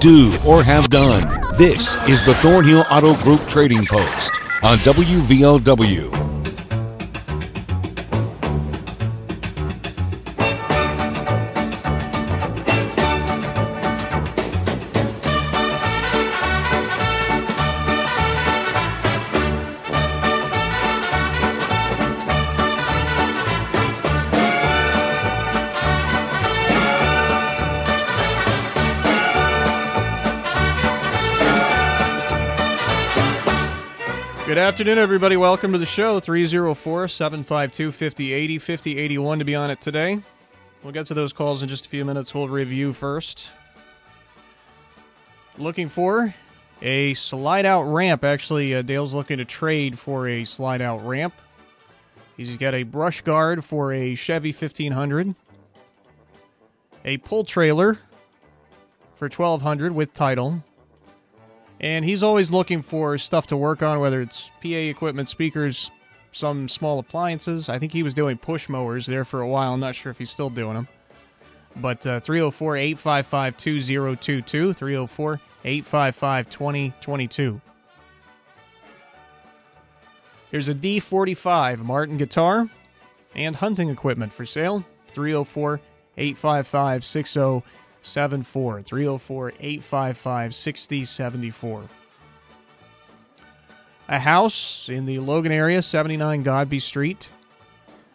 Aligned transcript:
do, 0.00 0.36
or 0.46 0.62
have 0.62 0.90
done. 0.90 1.22
This 1.56 2.08
is 2.08 2.24
the 2.24 2.34
Thornhill 2.34 2.84
Auto 2.90 3.14
Group 3.22 3.40
Trading 3.48 3.84
Post 3.84 4.32
on 4.62 4.78
WVOW. 4.78 6.17
Afternoon, 34.68 34.98
everybody. 34.98 35.34
Welcome 35.34 35.72
to 35.72 35.78
the 35.78 35.86
show. 35.86 36.20
304 36.20 37.08
752 37.08 37.90
5080 37.90 38.58
5081 38.58 39.38
to 39.38 39.44
be 39.46 39.54
on 39.54 39.70
it 39.70 39.80
today. 39.80 40.20
We'll 40.82 40.92
get 40.92 41.06
to 41.06 41.14
those 41.14 41.32
calls 41.32 41.62
in 41.62 41.70
just 41.70 41.86
a 41.86 41.88
few 41.88 42.04
minutes. 42.04 42.34
We'll 42.34 42.50
review 42.50 42.92
first. 42.92 43.48
Looking 45.56 45.88
for 45.88 46.34
a 46.82 47.14
slide 47.14 47.64
out 47.64 47.84
ramp. 47.84 48.24
Actually, 48.24 48.74
uh, 48.74 48.82
Dale's 48.82 49.14
looking 49.14 49.38
to 49.38 49.46
trade 49.46 49.98
for 49.98 50.28
a 50.28 50.44
slide 50.44 50.82
out 50.82 50.98
ramp. 50.98 51.32
He's 52.36 52.54
got 52.58 52.74
a 52.74 52.82
brush 52.82 53.22
guard 53.22 53.64
for 53.64 53.94
a 53.94 54.14
Chevy 54.16 54.52
1500, 54.52 55.34
a 57.06 57.16
pull 57.16 57.44
trailer 57.44 57.98
for 59.14 59.30
1200 59.30 59.94
with 59.94 60.12
title, 60.12 60.62
and 61.80 62.04
he's 62.04 62.22
always 62.22 62.50
looking 62.50 62.82
for 62.82 63.18
stuff 63.18 63.46
to 63.48 63.56
work 63.56 63.82
on, 63.82 64.00
whether 64.00 64.20
it's 64.20 64.50
PA 64.62 64.68
equipment, 64.68 65.28
speakers, 65.28 65.90
some 66.32 66.68
small 66.68 66.98
appliances. 66.98 67.68
I 67.68 67.78
think 67.78 67.92
he 67.92 68.02
was 68.02 68.14
doing 68.14 68.36
push 68.36 68.68
mowers 68.68 69.06
there 69.06 69.24
for 69.24 69.40
a 69.40 69.48
while. 69.48 69.74
I'm 69.74 69.80
not 69.80 69.94
sure 69.94 70.10
if 70.10 70.18
he's 70.18 70.30
still 70.30 70.50
doing 70.50 70.74
them. 70.74 70.88
But 71.76 72.04
uh, 72.06 72.20
304 72.20 72.76
855 72.76 73.56
2022, 73.56 74.72
304 74.72 75.40
855 75.64 76.50
2022. 76.50 77.60
Here's 80.50 80.68
a 80.68 80.74
D45 80.74 81.78
Martin 81.78 82.16
guitar 82.16 82.68
and 83.36 83.54
hunting 83.54 83.90
equipment 83.90 84.32
for 84.32 84.46
sale. 84.46 84.84
304 85.12 85.80
855 86.16 87.04
6074. 88.08 88.82
304 88.82 89.52
855 89.60 90.54
6074. 90.54 91.82
A 94.10 94.18
house 94.18 94.88
in 94.88 95.04
the 95.04 95.18
Logan 95.18 95.52
area, 95.52 95.82
79 95.82 96.42
Godby 96.42 96.80
Street. 96.80 97.28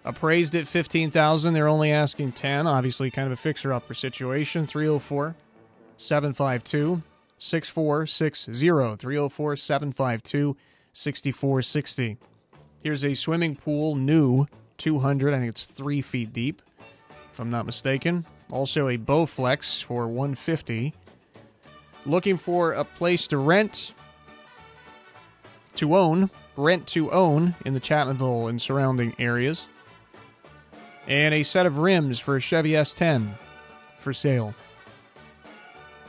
Appraised 0.05 0.55
at 0.55 0.67
15000 0.67 1.53
They're 1.53 1.67
only 1.67 1.91
asking 1.91 2.33
10 2.33 2.67
Obviously, 2.67 3.09
kind 3.09 3.27
of 3.27 3.33
a 3.33 3.38
fixer 3.38 3.72
upper 3.72 3.94
situation. 3.94 4.67
304 4.67 5.35
752 5.97 7.02
6460. 7.38 8.97
304 8.97 9.55
752 9.55 10.57
6460. 10.94 12.17
Here's 12.81 13.05
a 13.05 13.13
swimming 13.13 13.55
pool, 13.55 13.95
new, 13.95 14.45
200. 14.78 15.33
I 15.33 15.38
think 15.38 15.50
it's 15.50 15.66
three 15.66 16.02
feet 16.02 16.33
deep, 16.33 16.61
if 17.31 17.39
I'm 17.39 17.50
not 17.50 17.66
mistaken. 17.66 18.25
Also 18.53 18.87
a 18.87 18.99
Bowflex 18.99 19.83
for 19.83 20.07
150. 20.07 20.93
Looking 22.05 22.37
for 22.37 22.73
a 22.73 22.85
place 22.85 23.25
to 23.29 23.39
rent, 23.39 23.95
to 25.73 25.95
own, 25.95 26.29
rent 26.55 26.85
to 26.89 27.11
own 27.11 27.55
in 27.65 27.73
the 27.73 27.79
Chapmanville 27.79 28.51
and 28.51 28.61
surrounding 28.61 29.15
areas. 29.17 29.65
And 31.07 31.33
a 31.33 31.41
set 31.41 31.66
of 31.66 31.79
rims 31.79 32.19
for 32.19 32.35
a 32.35 32.39
Chevy 32.39 32.73
S10 32.73 33.29
for 33.97 34.13
sale. 34.13 34.53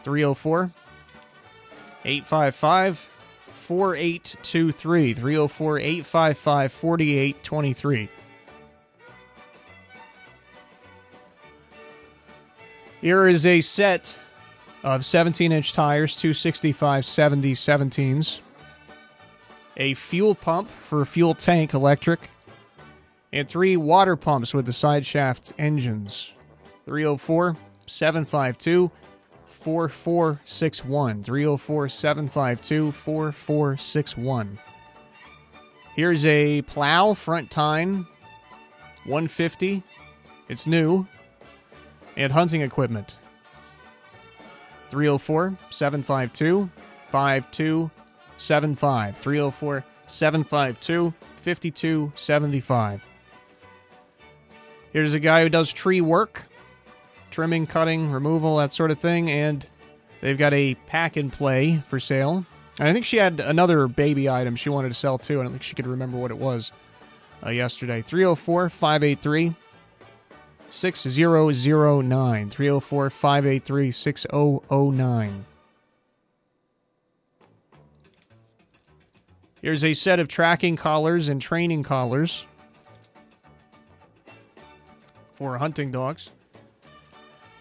304 0.02 0.70
855 2.04 2.98
4823. 3.54 5.14
304 5.14 5.78
855 5.78 6.72
4823. 6.72 8.08
Here 13.04 13.28
is 13.28 13.44
a 13.44 13.60
set 13.60 14.16
of 14.82 15.04
17 15.04 15.52
inch 15.52 15.74
tires, 15.74 16.16
265 16.16 17.04
70 17.04 17.52
17s, 17.52 18.38
a 19.76 19.92
fuel 19.92 20.34
pump 20.34 20.70
for 20.70 21.04
fuel 21.04 21.34
tank 21.34 21.74
electric, 21.74 22.30
and 23.30 23.46
three 23.46 23.76
water 23.76 24.16
pumps 24.16 24.54
with 24.54 24.64
the 24.64 24.72
side 24.72 25.04
shaft 25.04 25.52
engines. 25.58 26.32
304 26.86 27.56
752 27.84 28.90
4461. 29.48 31.22
304 31.24 31.88
752 31.90 32.90
4461. 32.90 34.58
Here's 35.94 36.24
a 36.24 36.62
plow 36.62 37.12
front 37.12 37.50
tine 37.50 38.06
150. 39.04 39.82
It's 40.48 40.66
new. 40.66 41.06
And 42.16 42.32
hunting 42.32 42.62
equipment. 42.62 43.18
304 44.90 45.56
752 45.70 46.70
5275. 47.10 49.18
304 49.18 49.84
752 50.06 51.14
5275. 51.42 53.04
Here's 54.92 55.14
a 55.14 55.20
guy 55.20 55.42
who 55.42 55.48
does 55.48 55.72
tree 55.72 56.00
work 56.00 56.46
trimming, 57.34 57.66
cutting, 57.66 58.12
removal, 58.12 58.58
that 58.58 58.72
sort 58.72 58.92
of 58.92 59.00
thing. 59.00 59.28
And 59.28 59.66
they've 60.20 60.38
got 60.38 60.54
a 60.54 60.76
pack 60.86 61.16
and 61.16 61.32
play 61.32 61.82
for 61.88 61.98
sale. 61.98 62.46
And 62.78 62.88
I 62.88 62.92
think 62.92 63.04
she 63.04 63.16
had 63.16 63.40
another 63.40 63.88
baby 63.88 64.28
item 64.28 64.54
she 64.54 64.70
wanted 64.70 64.90
to 64.90 64.94
sell 64.94 65.18
too. 65.18 65.40
I 65.40 65.42
don't 65.42 65.50
think 65.50 65.64
she 65.64 65.74
could 65.74 65.88
remember 65.88 66.16
what 66.16 66.30
it 66.30 66.38
was 66.38 66.70
uh, 67.44 67.50
yesterday. 67.50 68.02
304 68.02 68.70
583 68.70 69.52
6009. 70.74 72.50
304 72.50 73.10
583 73.10 73.90
6009. 73.92 75.46
Here's 79.62 79.84
a 79.84 79.94
set 79.94 80.18
of 80.18 80.26
tracking 80.26 80.74
collars 80.76 81.28
and 81.28 81.40
training 81.40 81.84
collars 81.84 82.44
for 85.34 85.56
hunting 85.58 85.92
dogs. 85.92 86.30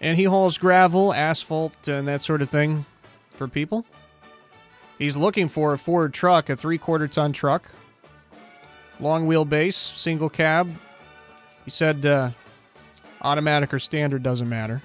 And 0.00 0.18
he 0.18 0.24
hauls 0.24 0.58
gravel, 0.58 1.14
asphalt, 1.14 1.86
and 1.86 2.08
that 2.08 2.20
sort 2.20 2.42
of 2.42 2.50
thing 2.50 2.84
for 3.30 3.46
people. 3.46 3.86
He's 4.98 5.16
looking 5.16 5.48
for 5.48 5.72
a 5.72 5.78
Ford 5.78 6.12
truck, 6.12 6.50
a 6.50 6.56
three 6.56 6.78
quarter 6.78 7.06
ton 7.06 7.32
truck. 7.32 7.70
Long 8.98 9.28
wheelbase, 9.28 9.74
single 9.74 10.28
cab. 10.28 10.68
He 11.64 11.70
said 11.70 12.04
uh, 12.04 12.30
automatic 13.24 13.72
or 13.74 13.78
standard 13.78 14.22
doesn't 14.22 14.48
matter. 14.48 14.80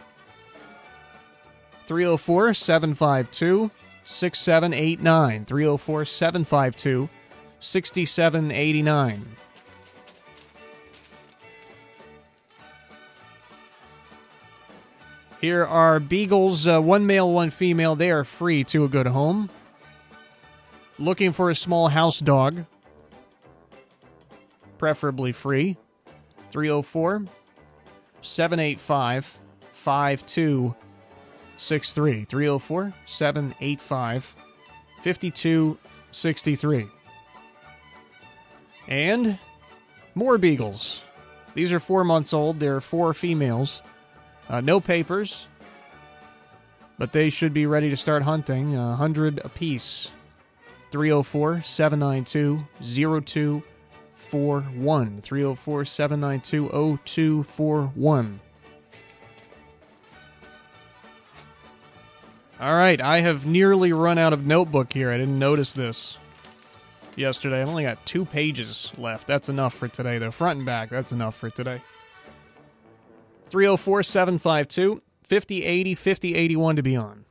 304 1.86 2.54
752 2.54 3.70
6789. 4.06 5.46
304 5.46 6.06
752 6.06 7.10
6789. 7.60 9.36
Here 15.42 15.66
are 15.66 16.00
beagles, 16.02 16.68
uh, 16.68 16.82
one 16.82 17.06
male, 17.06 17.32
one 17.32 17.50
female. 17.50 17.96
They 17.96 18.12
are 18.12 18.26
free 18.26 18.64
to 18.66 18.84
a 18.84 18.90
good 18.90 19.08
home. 19.08 19.50
Looking 20.98 21.32
for 21.32 21.50
a 21.50 21.56
small 21.56 21.88
house 21.88 22.20
dog, 22.20 22.66
preferably 24.78 25.32
free. 25.32 25.78
304 26.52 27.24
785 28.22 29.40
5263. 29.74 32.26
304 32.26 32.94
785 33.06 34.36
5263. 35.02 36.88
And 38.88 39.40
more 40.16 40.38
beagles. 40.38 41.02
These 41.54 41.72
are 41.72 41.80
four 41.80 42.04
months 42.04 42.34
old. 42.34 42.60
There 42.60 42.76
are 42.76 42.82
four 42.82 43.14
females. 43.14 43.82
Uh, 44.50 44.60
no 44.62 44.80
papers, 44.80 45.46
but 46.98 47.14
they 47.14 47.30
should 47.30 47.54
be 47.54 47.68
ready 47.68 47.90
to 47.90 47.98
start 47.98 48.24
hunting. 48.24 48.76
A 48.76 48.90
100 48.90 49.40
apiece. 49.46 50.12
304 50.92 51.62
792 51.62 52.64
0241. 54.32 55.22
304 55.22 55.86
792 55.86 57.00
0241. 57.06 58.40
All 62.62 62.76
right, 62.76 63.00
I 63.00 63.22
have 63.22 63.46
nearly 63.46 63.94
run 63.94 64.18
out 64.18 64.34
of 64.34 64.46
notebook 64.46 64.92
here. 64.92 65.12
I 65.12 65.18
didn't 65.18 65.40
notice 65.40 65.72
this 65.72 66.18
yesterday. 67.16 67.62
I've 67.62 67.70
only 67.70 67.84
got 67.84 68.06
two 68.06 68.26
pages 68.26 68.92
left. 68.98 69.28
That's 69.28 69.48
enough 69.48 69.74
for 69.74 69.88
today, 69.88 70.18
though. 70.18 70.32
Front 70.32 70.58
and 70.58 70.66
back, 70.66 70.90
that's 70.90 71.14
enough 71.14 71.38
for 71.38 71.50
today. 71.50 71.82
304 73.50 74.04
752 74.04 75.02
5080 75.24 75.96
5081 75.96 76.76
to 76.76 76.84
be 76.84 76.96
on. 76.96 77.26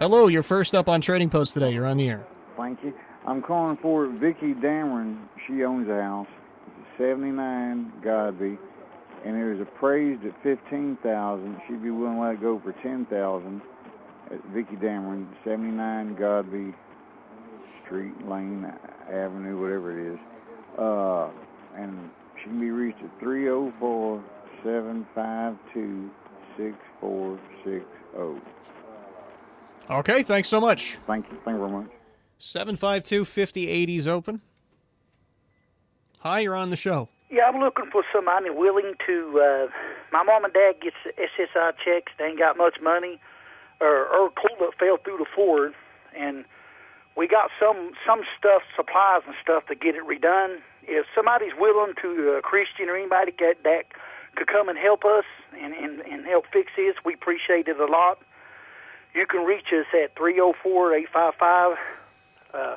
Hello, 0.00 0.26
you're 0.26 0.42
first 0.42 0.74
up 0.74 0.88
on 0.88 1.00
Trading 1.00 1.30
Post 1.30 1.54
today. 1.54 1.72
You're 1.72 1.86
on 1.86 1.96
the 1.96 2.08
air. 2.08 2.26
Thank 2.56 2.82
you. 2.82 2.94
I'm 3.28 3.42
calling 3.42 3.76
for 3.82 4.06
Vicky 4.06 4.54
Dameron. 4.54 5.18
She 5.46 5.62
owns 5.62 5.86
a 5.90 6.00
house, 6.02 6.26
79 6.96 7.92
Godby, 8.02 8.56
and 9.22 9.36
it 9.36 9.44
was 9.44 9.60
appraised 9.60 10.24
at 10.24 10.32
15000 10.42 11.60
She'd 11.68 11.82
be 11.82 11.90
willing 11.90 12.14
to 12.14 12.22
let 12.22 12.34
it 12.36 12.40
go 12.40 12.58
for 12.58 12.72
10000 12.72 13.60
at 14.30 14.42
Vicky 14.46 14.76
Dameron, 14.76 15.26
79 15.44 16.14
Godby 16.14 16.72
Street, 17.84 18.26
Lane, 18.26 18.72
Avenue, 19.12 19.60
whatever 19.60 19.98
it 19.98 20.14
is. 20.14 20.18
Uh, 20.78 21.28
and 21.76 22.08
she 22.38 22.44
can 22.44 22.58
be 22.58 22.70
reached 22.70 23.02
at 23.02 23.20
304 23.20 24.24
752 24.64 26.10
6460. 26.56 27.84
Okay, 29.90 30.22
thanks 30.22 30.48
so 30.48 30.62
much. 30.62 30.96
Thank 31.06 31.30
you. 31.30 31.36
Thank 31.44 31.56
you 31.56 31.66
very 31.66 31.70
much. 31.70 31.97
752 32.38 33.24
5080 33.24 33.96
is 33.96 34.06
open. 34.06 34.40
Hi, 36.20 36.40
you're 36.40 36.54
on 36.54 36.70
the 36.70 36.76
show. 36.76 37.08
Yeah, 37.30 37.44
I'm 37.44 37.60
looking 37.60 37.86
for 37.92 38.02
somebody 38.12 38.50
willing 38.50 38.94
to. 39.06 39.40
Uh, 39.40 39.66
my 40.12 40.22
mom 40.22 40.44
and 40.44 40.54
dad 40.54 40.80
gets 40.80 40.96
SSI 41.18 41.72
checks. 41.84 42.12
They 42.18 42.26
ain't 42.26 42.38
got 42.38 42.56
much 42.56 42.78
money, 42.82 43.20
or 43.80 44.06
or 44.06 44.30
culvert 44.30 44.74
fell 44.78 44.98
through 45.02 45.18
the 45.18 45.26
floor, 45.34 45.72
and 46.16 46.44
we 47.16 47.28
got 47.28 47.50
some 47.60 47.92
some 48.06 48.22
stuff, 48.38 48.62
supplies 48.74 49.22
and 49.26 49.34
stuff 49.42 49.66
to 49.66 49.74
get 49.74 49.94
it 49.94 50.06
redone. 50.06 50.58
If 50.84 51.06
somebody's 51.14 51.52
willing 51.58 51.92
to, 52.00 52.38
a 52.38 52.40
Christian 52.40 52.88
or 52.88 52.96
anybody 52.96 53.32
that 53.40 53.62
that 53.64 53.84
could 54.36 54.46
come 54.46 54.68
and 54.68 54.78
help 54.78 55.04
us 55.04 55.24
and 55.60 55.74
and, 55.74 56.00
and 56.00 56.24
help 56.24 56.46
fix 56.52 56.72
this, 56.76 56.94
we 57.04 57.14
appreciate 57.14 57.68
it 57.68 57.78
a 57.78 57.86
lot. 57.86 58.18
You 59.14 59.26
can 59.26 59.44
reach 59.44 59.68
us 59.72 59.86
at 59.92 60.16
304 60.16 60.94
855 60.94 61.76
uh, 62.54 62.76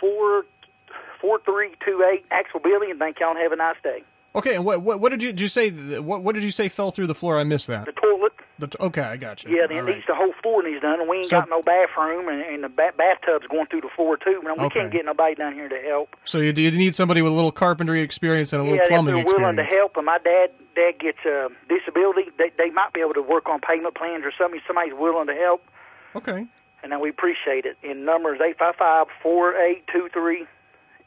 4328 0.00 2.24
Axel 2.30 2.60
Billy, 2.60 2.90
and 2.90 2.98
thank 2.98 3.20
y'all 3.20 3.30
and 3.30 3.38
have 3.38 3.52
a 3.52 3.56
nice 3.56 3.76
day. 3.82 4.02
Okay, 4.36 4.56
and 4.56 4.64
what 4.64 4.82
what, 4.82 5.00
what 5.00 5.10
did 5.10 5.22
you 5.22 5.30
did 5.32 5.40
you 5.40 5.48
say? 5.48 5.70
What 5.70 6.22
what 6.22 6.34
did 6.34 6.44
you 6.44 6.50
say 6.50 6.68
fell 6.68 6.90
through 6.90 7.06
the 7.06 7.14
floor? 7.14 7.38
I 7.38 7.44
missed 7.44 7.68
that. 7.68 7.86
The 7.86 7.92
toilet. 7.92 8.32
The 8.58 8.66
t- 8.68 8.76
okay, 8.80 9.00
I 9.02 9.16
got 9.16 9.42
you. 9.42 9.56
Yeah, 9.56 9.64
it 9.64 9.70
right. 9.74 9.84
needs 9.94 10.06
the 10.06 10.14
whole 10.14 10.32
floor 10.42 10.62
needs 10.62 10.80
done, 10.82 11.00
and 11.00 11.08
we 11.08 11.18
ain't 11.18 11.26
So- 11.26 11.40
got 11.40 11.48
no 11.48 11.62
bathroom, 11.62 12.28
and, 12.28 12.40
and 12.40 12.62
the 12.64 12.68
ba- 12.68 12.92
bathtub's 12.96 13.46
going 13.48 13.66
through 13.66 13.80
the 13.82 13.88
floor 13.96 14.16
too. 14.16 14.40
And 14.44 14.56
we 14.58 14.64
Okay. 14.66 14.80
can't 14.80 14.92
get 14.92 15.04
nobody 15.04 15.34
down 15.34 15.54
here 15.54 15.68
to 15.68 15.78
help. 15.88 16.14
So 16.24 16.38
you, 16.38 16.52
you 16.52 16.70
need 16.72 16.94
somebody 16.94 17.20
with 17.22 17.32
a 17.32 17.34
little 17.34 17.50
carpentry 17.52 18.00
experience 18.00 18.52
and 18.52 18.60
a 18.60 18.64
little 18.64 18.78
yeah, 18.78 18.88
plumbing 18.88 19.14
they're 19.16 19.24
willing 19.24 19.56
to 19.56 19.64
help, 19.64 19.96
and 19.96 20.06
my 20.06 20.18
dad 20.18 20.50
dad 20.76 20.98
gets 21.00 21.18
a 21.24 21.48
disability, 21.68 22.30
they 22.38 22.50
they 22.58 22.70
might 22.70 22.92
be 22.92 23.00
able 23.00 23.14
to 23.14 23.22
work 23.22 23.48
on 23.48 23.60
payment 23.60 23.94
plans 23.94 24.24
or 24.24 24.32
something. 24.36 24.60
Somebody's 24.66 24.94
willing 24.94 25.26
to 25.28 25.34
help, 25.34 25.64
Okay. 26.16 26.46
And 26.84 26.92
then 26.92 27.00
we 27.00 27.08
appreciate 27.08 27.64
it. 27.64 27.76
In 27.82 28.04
numbers 28.04 28.36
is 28.36 28.42
eight 28.46 28.58
five 28.58 28.76
five 28.76 29.06
four 29.22 29.56
eight 29.56 29.84
two 29.92 30.08
three. 30.12 30.46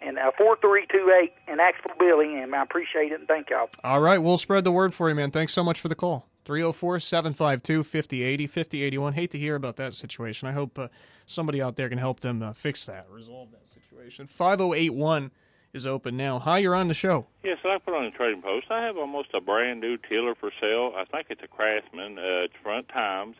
And 0.01 0.19
uh, 0.19 0.31
four 0.37 0.57
three 0.57 0.85
two 0.91 1.15
eight 1.21 1.33
and 1.47 1.61
Axel 1.61 1.91
Billy, 1.97 2.39
and 2.39 2.53
I 2.53 2.61
appreciate 2.61 3.11
it 3.11 3.19
and 3.19 3.27
thank 3.27 3.49
y'all. 3.49 3.69
All 3.83 4.01
right, 4.01 4.17
we'll 4.17 4.37
spread 4.37 4.63
the 4.63 4.71
word 4.71 4.93
for 4.93 5.07
you, 5.07 5.15
man. 5.15 5.31
Thanks 5.31 5.53
so 5.53 5.63
much 5.63 5.79
for 5.79 5.87
the 5.87 5.95
call. 5.95 6.27
304 6.45 6.99
752 6.99 7.83
5080 7.83 8.47
5081. 8.47 9.13
Hate 9.13 9.31
to 9.31 9.37
hear 9.37 9.55
about 9.55 9.75
that 9.77 9.93
situation. 9.93 10.47
I 10.47 10.53
hope 10.53 10.79
uh, 10.79 10.87
somebody 11.25 11.61
out 11.61 11.75
there 11.75 11.89
can 11.89 11.97
help 11.97 12.21
them 12.21 12.41
uh, 12.41 12.53
fix 12.53 12.85
that, 12.85 13.05
resolve 13.09 13.49
that 13.51 13.67
situation. 13.67 14.27
5081 14.27 15.31
is 15.73 15.85
open 15.85 16.15
now. 16.15 16.39
Hi, 16.39 16.59
you're 16.59 16.75
on 16.75 16.87
the 16.87 16.93
show. 16.93 17.25
Yes, 17.43 17.57
I 17.65 17.77
put 17.79 17.93
on 17.93 18.05
the 18.05 18.11
trading 18.11 18.41
post. 18.41 18.67
I 18.69 18.81
have 18.83 18.97
almost 18.97 19.29
a 19.33 19.41
brand 19.41 19.81
new 19.81 19.97
tiller 19.97 20.35
for 20.35 20.51
sale. 20.61 20.93
I 20.95 21.03
think 21.05 21.27
it's 21.29 21.41
a 21.43 21.47
Craftsman. 21.47 22.17
Uh, 22.17 22.45
it's 22.45 22.53
front 22.63 22.87
times. 22.89 23.35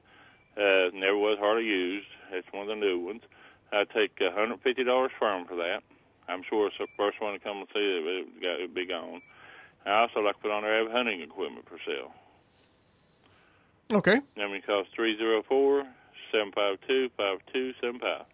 Uh, 0.57 0.89
never 0.93 1.17
was 1.17 1.37
hardly 1.39 1.65
used. 1.65 2.07
It's 2.31 2.47
one 2.51 2.63
of 2.63 2.67
the 2.69 2.75
new 2.75 2.99
ones. 2.99 3.21
I 3.71 3.83
take 3.83 4.19
a 4.21 4.31
hundred 4.31 4.59
fifty 4.61 4.83
dollars 4.83 5.11
from 5.19 5.45
for 5.45 5.55
that. 5.55 5.83
I'm 6.27 6.41
sure 6.49 6.67
it's 6.67 6.77
the 6.77 6.87
first 6.97 7.21
one 7.21 7.33
to 7.33 7.39
come 7.39 7.57
and 7.57 7.67
see 7.73 7.79
it, 7.79 8.05
it 8.05 8.41
got 8.41 8.55
it'd 8.55 8.73
be 8.73 8.85
gone. 8.85 9.21
I 9.85 10.01
also 10.01 10.19
like 10.19 10.35
to 10.35 10.41
put 10.41 10.51
on 10.51 10.63
there 10.63 10.75
I 10.75 10.83
have 10.83 10.91
hunting 10.91 11.21
equipment 11.21 11.67
for 11.69 11.77
sale. 11.85 12.13
Okay. 13.91 14.19
Number 14.35 14.59
costs 14.61 14.91
three 14.95 15.17
zero 15.17 15.43
four 15.47 15.83
seven 16.31 16.51
five 16.53 16.79
two 16.87 17.09
five 17.15 17.39
two 17.53 17.73
seven 17.79 17.99
five. 17.99 18.25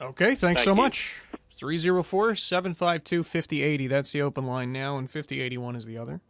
Okay, 0.00 0.34
thanks 0.34 0.40
Thank 0.40 0.58
so 0.60 0.70
you. 0.70 0.76
much. 0.76 1.20
304 1.58 2.34
752 2.34 3.22
5080. 3.22 3.86
That's 3.86 4.10
the 4.10 4.22
open 4.22 4.46
line 4.46 4.72
now, 4.72 4.96
and 4.96 5.08
5081 5.08 5.76
is 5.76 5.84
the 5.86 5.98
other. 5.98 6.20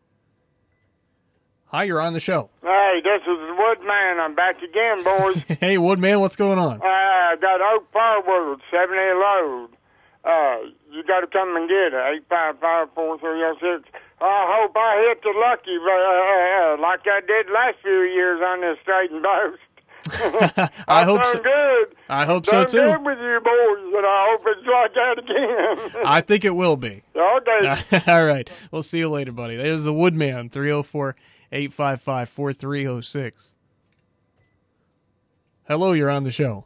Hi, 1.72 1.84
you're 1.84 2.02
on 2.02 2.12
the 2.12 2.20
show. 2.20 2.50
Hey, 2.60 3.00
this 3.02 3.22
is 3.22 3.38
Woodman. 3.56 4.20
I'm 4.20 4.34
back 4.34 4.56
again, 4.60 5.02
boys. 5.02 5.38
hey, 5.58 5.78
Woodman, 5.78 6.20
what's 6.20 6.36
going 6.36 6.58
on? 6.58 6.76
uh, 6.82 7.36
got 7.40 7.62
Oak 7.62 7.88
Firewood, 7.90 8.60
70 8.70 8.92
load. 9.16 9.68
Uh, 10.22 10.56
you 10.90 11.02
got 11.08 11.20
to 11.20 11.26
come 11.28 11.56
and 11.56 11.66
get 11.70 11.96
it. 11.96 12.14
Eight 12.14 12.24
five 12.28 12.60
five 12.60 12.88
four 12.94 13.18
three 13.18 13.40
zero 13.40 13.54
six. 13.54 13.88
I 14.20 14.44
hope 14.54 14.76
I 14.76 15.08
hit 15.08 15.22
the 15.22 15.32
lucky, 15.34 15.78
uh, 15.80 15.90
uh, 15.90 16.74
uh, 16.76 16.82
like 16.82 17.00
I 17.06 17.20
did 17.26 17.50
last 17.50 17.78
few 17.82 18.02
years 18.02 18.40
on 18.44 18.60
this 18.60 18.76
Trading 18.84 19.22
Post. 19.24 20.70
I 20.88 21.04
hope 21.04 21.24
so. 21.24 21.38
good. 21.38 21.96
I 22.10 22.26
hope 22.26 22.44
so 22.44 22.52
done 22.52 22.66
too. 22.66 22.76
good 22.82 23.06
with 23.06 23.18
you 23.18 23.40
boys, 23.42 23.94
and 23.96 24.06
I 24.06 24.28
hope 24.28 24.42
it's 24.46 24.66
like 24.68 24.94
that 24.94 25.18
again. 25.24 26.02
I 26.06 26.20
think 26.20 26.44
it 26.44 26.54
will 26.54 26.76
be. 26.76 27.02
okay. 27.16 28.02
All 28.12 28.24
right. 28.26 28.48
We'll 28.70 28.82
see 28.82 28.98
you 28.98 29.08
later, 29.08 29.32
buddy. 29.32 29.56
There's 29.56 29.84
the 29.84 29.92
Woodman, 29.94 30.50
304 30.50 31.16
855 31.52 32.28
4306. 32.30 33.50
Hello, 35.68 35.92
you're 35.92 36.10
on 36.10 36.24
the 36.24 36.32
show. 36.32 36.64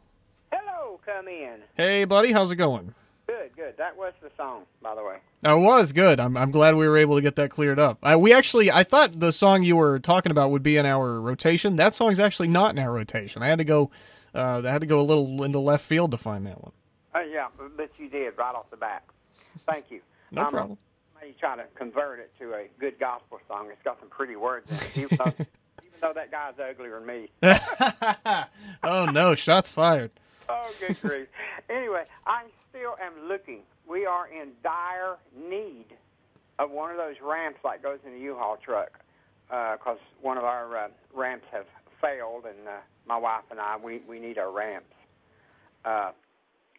Hello, 0.51 0.99
come 1.05 1.27
in. 1.27 1.57
Hey, 1.75 2.05
buddy, 2.05 2.31
how's 2.31 2.51
it 2.51 2.55
going? 2.55 2.95
Good, 3.27 3.51
good. 3.55 3.75
That 3.77 3.97
was 3.97 4.13
the 4.21 4.31
song, 4.37 4.63
by 4.81 4.95
the 4.95 5.03
way. 5.03 5.17
That 5.41 5.53
was 5.53 5.91
good. 5.91 6.19
I'm, 6.19 6.37
I'm 6.37 6.51
glad 6.51 6.75
we 6.75 6.87
were 6.87 6.97
able 6.97 7.17
to 7.17 7.21
get 7.21 7.35
that 7.35 7.51
cleared 7.51 7.79
up. 7.79 7.99
I, 8.01 8.15
we 8.15 8.33
actually, 8.33 8.71
I 8.71 8.83
thought 8.83 9.19
the 9.19 9.33
song 9.33 9.63
you 9.63 9.75
were 9.75 9.99
talking 9.99 10.31
about 10.31 10.51
would 10.51 10.63
be 10.63 10.77
in 10.77 10.85
our 10.85 11.19
rotation. 11.19 11.75
That 11.75 11.93
song's 11.93 12.19
actually 12.19 12.47
not 12.47 12.71
in 12.71 12.79
our 12.79 12.91
rotation. 12.91 13.43
I 13.43 13.47
had 13.47 13.57
to 13.59 13.65
go, 13.65 13.91
uh, 14.33 14.61
I 14.65 14.71
had 14.71 14.81
to 14.81 14.87
go 14.87 15.01
a 15.01 15.03
little 15.03 15.43
into 15.43 15.59
left 15.59 15.85
field 15.85 16.11
to 16.11 16.17
find 16.17 16.45
that 16.47 16.63
one. 16.63 16.71
Uh, 17.13 17.19
yeah, 17.21 17.47
but 17.75 17.89
you 17.97 18.09
did 18.09 18.37
right 18.37 18.55
off 18.55 18.69
the 18.71 18.77
bat. 18.77 19.03
Thank 19.67 19.85
you. 19.89 19.99
No 20.31 20.43
I'm 20.43 20.51
problem. 20.51 20.77
Maybe 21.27 21.37
try 21.41 21.57
to 21.57 21.65
convert 21.75 22.19
it 22.19 22.31
to 22.39 22.53
a 22.53 22.67
good 22.79 22.97
gospel 22.99 23.39
song. 23.49 23.67
It's 23.69 23.81
got 23.83 23.99
some 23.99 24.07
pretty 24.07 24.37
words 24.37 24.71
in 24.71 24.77
it, 24.77 24.91
even 24.95 25.17
though, 25.17 25.33
even 25.35 25.99
though 25.99 26.13
that 26.15 26.31
guy's 26.31 26.53
uglier 26.57 26.99
than 26.99 27.05
me. 27.05 27.29
oh 28.83 29.05
no, 29.11 29.35
shots 29.35 29.69
fired. 29.69 30.11
Oh, 30.47 30.71
good 30.79 30.97
grief. 31.01 31.27
Anyway, 31.69 32.05
I 32.25 32.45
still 32.69 32.95
am 33.01 33.27
looking. 33.27 33.63
We 33.89 34.05
are 34.05 34.27
in 34.29 34.51
dire 34.63 35.17
need 35.35 35.87
of 36.59 36.71
one 36.71 36.91
of 36.91 36.97
those 36.97 37.15
ramps 37.21 37.59
like 37.65 37.83
goes 37.83 37.99
in 38.05 38.13
a 38.13 38.17
U-Haul 38.17 38.57
truck 38.63 38.99
because 39.49 39.97
one 40.21 40.37
of 40.37 40.45
our 40.45 40.77
uh, 40.77 40.87
ramps 41.13 41.47
have 41.51 41.65
failed, 42.01 42.45
and 42.45 42.69
uh, 42.69 42.71
my 43.05 43.17
wife 43.17 43.43
and 43.51 43.59
I, 43.59 43.75
we, 43.75 44.01
we 44.07 44.21
need 44.21 44.37
our 44.37 44.51
ramps. 44.51 44.93
Uh, 45.83 46.11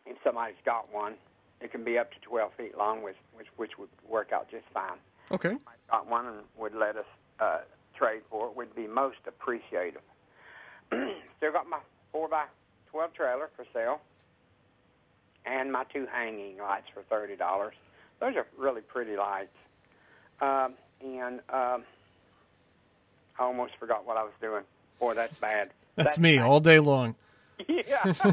if 0.07 0.17
somebody's 0.25 0.57
got 0.65 0.91
one, 0.91 1.17
it 1.61 1.73
can 1.73 1.85
be 1.85 1.99
up 1.99 2.13
to 2.13 2.21
12 2.21 2.53
feet 2.57 2.79
long, 2.79 3.03
which, 3.03 3.17
which, 3.35 3.49
which 3.57 3.79
would 3.79 3.89
work 4.09 4.33
out 4.33 4.51
just 4.51 4.65
fine. 4.73 4.99
Okay. 5.31 5.55
i 5.67 5.73
Got 5.91 6.09
one 6.09 6.27
and 6.27 6.37
would 6.59 6.75
let 6.75 6.97
us 6.97 7.07
uh, 7.41 7.59
trade 7.97 8.23
for 8.31 8.49
it, 8.49 8.57
would 8.57 8.75
be 8.75 8.87
most 8.87 9.19
appreciative. 9.27 10.03
Still 10.89 11.53
got 11.53 11.69
my 11.69 11.79
4 12.13 12.29
by 12.29 12.45
12 12.91 13.15
trailer 13.15 13.51
for 13.57 13.65
sale 13.73 14.01
and 15.47 15.73
my 15.73 15.85
two 15.93 16.07
hanging 16.11 16.59
lights 16.59 16.87
for 16.93 17.03
$30. 17.03 17.39
Those 18.21 18.37
are 18.37 18.47
really 18.57 18.81
pretty 18.81 19.17
lights. 19.17 19.49
Um, 20.41 20.75
and 21.05 21.41
um, 21.51 21.85
I 23.39 23.45
almost 23.45 23.73
forgot 23.79 24.07
what 24.07 24.17
I 24.17 24.23
was 24.23 24.33
doing. 24.41 24.63
Boy, 24.99 25.15
that's 25.15 25.39
bad. 25.39 25.71
That's 25.97 26.19
me 26.19 26.39
all 26.39 26.61
day 26.61 26.79
long. 26.79 27.15
Yeah. 27.67 28.13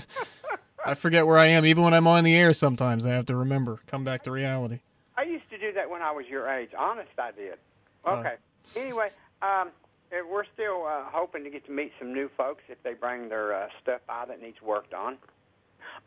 I 0.85 0.93
forget 0.93 1.25
where 1.25 1.37
I 1.37 1.47
am. 1.47 1.65
Even 1.65 1.83
when 1.83 1.93
I'm 1.93 2.07
on 2.07 2.23
the 2.23 2.35
air, 2.35 2.53
sometimes 2.53 3.05
I 3.05 3.09
have 3.09 3.25
to 3.27 3.35
remember, 3.35 3.79
come 3.87 4.03
back 4.03 4.23
to 4.23 4.31
reality. 4.31 4.79
I 5.17 5.23
used 5.23 5.49
to 5.49 5.57
do 5.57 5.73
that 5.73 5.89
when 5.89 6.01
I 6.01 6.11
was 6.11 6.25
your 6.27 6.47
age. 6.49 6.69
Honest, 6.77 7.09
I 7.17 7.31
did. 7.31 7.57
Oh. 8.05 8.17
Okay. 8.17 8.35
Anyway, 8.75 9.09
um, 9.41 9.69
eh, 10.11 10.21
we're 10.29 10.45
still 10.53 10.85
uh, 10.85 11.03
hoping 11.05 11.43
to 11.43 11.49
get 11.49 11.65
to 11.65 11.71
meet 11.71 11.91
some 11.97 12.13
new 12.13 12.29
folks 12.37 12.63
if 12.69 12.81
they 12.83 12.93
bring 12.93 13.29
their 13.29 13.53
uh, 13.55 13.67
stuff 13.81 14.01
by 14.07 14.25
that 14.25 14.41
needs 14.41 14.61
worked 14.61 14.93
on. 14.93 15.17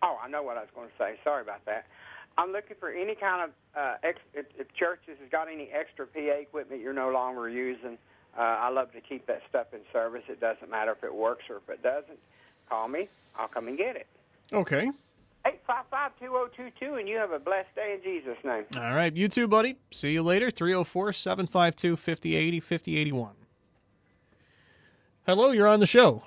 Oh, 0.02 0.18
I 0.22 0.28
know 0.28 0.42
what 0.42 0.56
I 0.56 0.60
was 0.60 0.70
going 0.74 0.88
to 0.88 0.94
say. 0.98 1.18
Sorry 1.24 1.42
about 1.42 1.64
that. 1.66 1.86
I'm 2.36 2.52
looking 2.52 2.76
for 2.78 2.90
any 2.90 3.16
kind 3.16 3.42
of 3.42 3.50
uh, 3.76 3.94
ex- 4.04 4.20
if, 4.32 4.46
if 4.56 4.72
churches 4.74 5.16
has 5.20 5.28
got 5.30 5.48
any 5.48 5.70
extra 5.72 6.06
PA 6.06 6.38
equipment 6.40 6.80
you're 6.80 6.92
no 6.92 7.10
longer 7.10 7.48
using. 7.48 7.98
Uh, 8.38 8.42
I 8.42 8.68
love 8.68 8.92
to 8.92 9.00
keep 9.00 9.26
that 9.26 9.42
stuff 9.48 9.68
in 9.72 9.80
service. 9.92 10.22
It 10.28 10.40
doesn't 10.40 10.70
matter 10.70 10.92
if 10.92 11.02
it 11.02 11.12
works 11.12 11.44
or 11.50 11.56
if 11.56 11.68
it 11.68 11.82
doesn't. 11.82 12.18
Call 12.68 12.86
me. 12.86 13.08
I'll 13.36 13.48
come 13.48 13.66
and 13.66 13.76
get 13.76 13.96
it. 13.96 14.06
Okay. 14.52 14.90
855-2022, 15.46 16.98
and 16.98 17.08
you 17.08 17.16
have 17.16 17.32
a 17.32 17.38
blessed 17.38 17.74
day 17.74 17.94
in 17.96 18.02
Jesus' 18.02 18.36
name. 18.44 18.64
All 18.76 18.94
right. 18.94 19.14
You 19.14 19.28
too, 19.28 19.48
buddy. 19.48 19.76
See 19.90 20.12
you 20.12 20.22
later. 20.22 20.50
304 20.50 21.12
752 21.12 21.96
5080 21.96 22.60
5081. 22.60 23.32
Hello, 25.26 25.50
you're 25.50 25.68
on 25.68 25.80
the 25.80 25.86
show. 25.86 26.22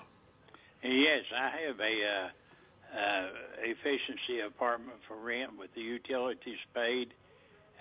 Yes, 0.84 1.24
I 1.36 1.50
have 1.68 1.80
a 1.80 1.96
uh, 2.06 3.00
uh, 3.00 3.28
efficiency 3.64 4.42
apartment 4.46 4.98
for 5.08 5.16
rent 5.18 5.58
with 5.58 5.74
the 5.76 5.82
utilities 5.82 6.60
paid, 6.74 7.14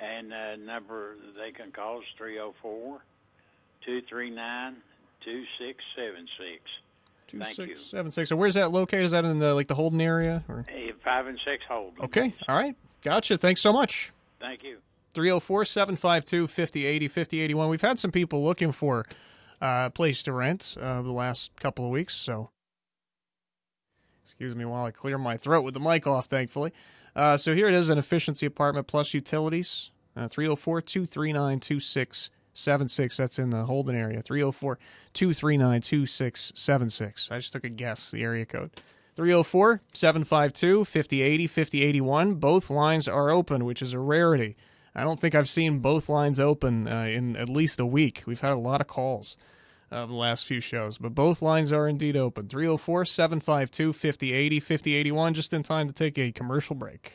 and 0.00 0.32
uh, 0.32 0.56
number 0.56 1.16
they 1.37 1.52
can 1.52 1.73
call 1.73 1.99
is 2.00 2.06
304 2.16 3.02
239 3.85 4.76
2676. 5.25 6.62
Thank 7.31 7.59
you. 7.59 7.67
2676. 7.67 8.29
So 8.29 8.37
where's 8.37 8.55
that 8.55 8.71
located? 8.73 9.05
Is 9.05 9.11
that 9.13 9.25
in 9.25 9.39
the 9.39 9.55
like 9.55 9.69
the 9.69 9.75
Holden 9.75 10.01
area? 10.01 10.45
Or? 10.49 10.65
Hey, 10.69 10.93
Five 11.03 11.27
and 11.27 11.39
six 11.45 11.65
Holden. 11.69 12.05
Okay. 12.05 12.35
All 12.49 12.57
right. 12.57 12.77
Gotcha. 13.03 13.39
Thanks 13.39 13.61
so 13.61 13.73
much. 13.73 14.13
Thank 14.39 14.63
you. 14.63 14.79
304 15.15 15.65
752 15.65 16.47
5080 16.47 17.09
5081. 17.09 17.69
We've 17.69 17.81
had 17.81 17.99
some 17.99 18.13
people 18.13 18.45
looking 18.45 18.71
for 18.71 19.05
uh, 19.61 19.85
a 19.87 19.91
place 19.91 20.23
to 20.25 20.33
rent 20.33 20.77
uh, 20.81 21.03
the 21.03 21.11
last 21.11 21.51
couple 21.59 21.85
of 21.85 21.91
weeks, 21.91 22.15
so 22.15 22.51
excuse 24.25 24.55
me 24.55 24.65
while 24.65 24.85
I 24.85 24.91
clear 24.91 25.19
my 25.19 25.37
throat 25.37 25.63
with 25.63 25.75
the 25.75 25.81
mic 25.81 26.07
off, 26.07 26.27
thankfully. 26.27 26.73
Uh, 27.17 27.37
so 27.37 27.55
here 27.55 27.67
it 27.69 27.75
is 27.75 27.89
an 27.89 27.99
efficiency 27.99 28.47
apartment 28.47 28.87
plus 28.87 29.13
utilities. 29.13 29.91
304 30.17 30.83
239 30.83 31.61
2676. 32.61 33.17
That's 33.17 33.38
in 33.38 33.50
the 33.50 33.64
Holden 33.64 33.97
area. 33.97 34.23
304 34.23 34.79
239 35.12 35.81
2676. 35.81 37.31
I 37.31 37.38
just 37.38 37.52
took 37.52 37.64
a 37.64 37.69
guess, 37.69 38.11
the 38.11 38.23
area 38.23 38.47
code. 38.47 38.71
304 39.17 39.81
752 39.93 40.85
5080 40.85 41.47
5081. 41.47 42.35
Both 42.35 42.71
lines 42.71 43.09
are 43.09 43.31
open, 43.31 43.64
which 43.64 43.83
is 43.83 43.93
a 43.93 43.99
rarity. 43.99 44.57
I 44.95 45.02
don't 45.02 45.21
think 45.21 45.35
I've 45.35 45.49
seen 45.49 45.79
both 45.79 46.09
lines 46.09 46.40
open 46.40 46.88
uh, 46.88 47.05
in 47.05 47.37
at 47.37 47.49
least 47.49 47.81
a 47.81 47.87
week. 47.87 48.23
We've 48.26 48.40
had 48.40 48.52
a 48.52 48.57
lot 48.57 48.81
of 48.81 48.87
calls 48.87 49.37
uh, 49.93 50.07
the 50.07 50.14
last 50.14 50.47
few 50.47 50.61
shows, 50.61 50.99
but 50.99 51.14
both 51.14 51.43
lines 51.43 51.73
are 51.73 51.88
indeed 51.88 52.17
open 52.17 52.49
304 52.49 53.05
752 53.05 53.93
5080 53.93 54.61
5081, 54.61 55.35
just 55.35 55.52
in 55.52 55.62
time 55.62 55.87
to 55.87 55.93
take 55.93 56.19
a 56.19 56.33
commercial 56.33 56.75
break. 56.75 57.14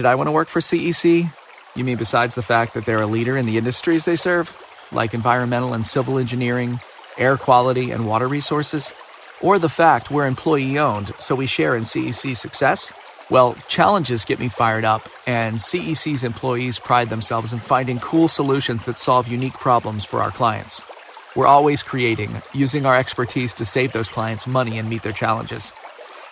I 0.05 0.15
want 0.15 0.27
to 0.27 0.31
work 0.31 0.47
for 0.47 0.59
CEC? 0.59 1.31
You 1.75 1.83
mean 1.83 1.97
besides 1.97 2.35
the 2.35 2.41
fact 2.41 2.73
that 2.73 2.85
they're 2.85 3.01
a 3.01 3.07
leader 3.07 3.37
in 3.37 3.45
the 3.45 3.57
industries 3.57 4.05
they 4.05 4.15
serve, 4.15 4.55
like 4.91 5.13
environmental 5.13 5.73
and 5.73 5.85
civil 5.85 6.17
engineering, 6.17 6.79
air 7.17 7.37
quality, 7.37 7.91
and 7.91 8.05
water 8.05 8.27
resources? 8.27 8.91
Or 9.41 9.57
the 9.57 9.69
fact 9.69 10.11
we're 10.11 10.27
employee 10.27 10.77
owned, 10.77 11.13
so 11.19 11.35
we 11.35 11.45
share 11.45 11.75
in 11.75 11.83
CEC's 11.83 12.39
success? 12.39 12.93
Well, 13.29 13.55
challenges 13.69 14.25
get 14.25 14.39
me 14.39 14.49
fired 14.49 14.83
up, 14.83 15.07
and 15.25 15.55
CEC's 15.55 16.23
employees 16.23 16.79
pride 16.79 17.09
themselves 17.09 17.53
in 17.53 17.59
finding 17.59 17.99
cool 17.99 18.27
solutions 18.27 18.85
that 18.85 18.97
solve 18.97 19.29
unique 19.29 19.53
problems 19.53 20.03
for 20.03 20.21
our 20.21 20.31
clients. 20.31 20.81
We're 21.33 21.47
always 21.47 21.81
creating, 21.81 22.41
using 22.53 22.85
our 22.85 22.97
expertise 22.97 23.53
to 23.53 23.65
save 23.65 23.93
those 23.93 24.11
clients 24.11 24.47
money 24.47 24.77
and 24.77 24.89
meet 24.89 25.03
their 25.03 25.13
challenges. 25.13 25.71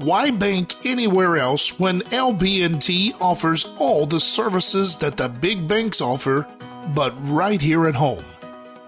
Why 0.00 0.30
bank 0.30 0.86
anywhere 0.86 1.36
else 1.36 1.78
when 1.78 2.00
LB&T 2.00 3.12
offers 3.20 3.66
all 3.78 4.06
the 4.06 4.18
services 4.18 4.96
that 4.96 5.18
the 5.18 5.28
big 5.28 5.68
banks 5.68 6.00
offer, 6.00 6.46
but 6.94 7.12
right 7.28 7.60
here 7.60 7.86
at 7.86 7.94
home? 7.94 8.24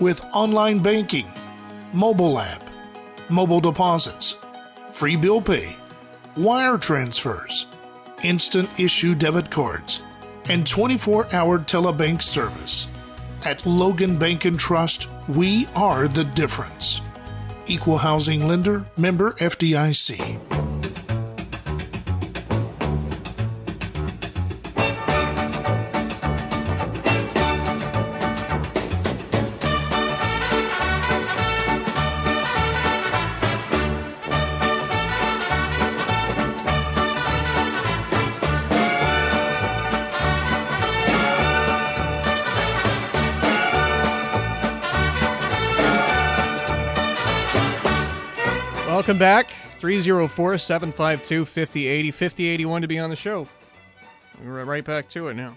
With 0.00 0.24
online 0.34 0.78
banking, 0.78 1.26
mobile 1.92 2.38
app, 2.38 2.66
mobile 3.28 3.60
deposits, 3.60 4.38
free 4.90 5.16
bill 5.16 5.42
pay, 5.42 5.76
wire 6.34 6.78
transfers, 6.78 7.66
instant 8.22 8.70
issue 8.80 9.14
debit 9.14 9.50
cards, 9.50 10.02
and 10.48 10.66
24 10.66 11.34
hour 11.34 11.58
telebank 11.58 12.22
service. 12.22 12.88
At 13.44 13.66
Logan 13.66 14.18
Bank 14.18 14.46
and 14.46 14.58
Trust, 14.58 15.08
we 15.28 15.66
are 15.74 16.08
the 16.08 16.24
difference. 16.24 17.00
Equal 17.66 17.98
housing 17.98 18.46
lender, 18.46 18.84
member 18.96 19.32
FDIC. 19.32 20.51
Back. 49.22 49.52
304 49.78 50.58
752 50.58 51.44
5080 51.44 52.10
5081 52.10 52.82
to 52.82 52.88
be 52.88 52.98
on 52.98 53.08
the 53.08 53.14
show. 53.14 53.46
We're 54.44 54.64
right 54.64 54.84
back 54.84 55.08
to 55.10 55.28
it 55.28 55.34
now. 55.34 55.56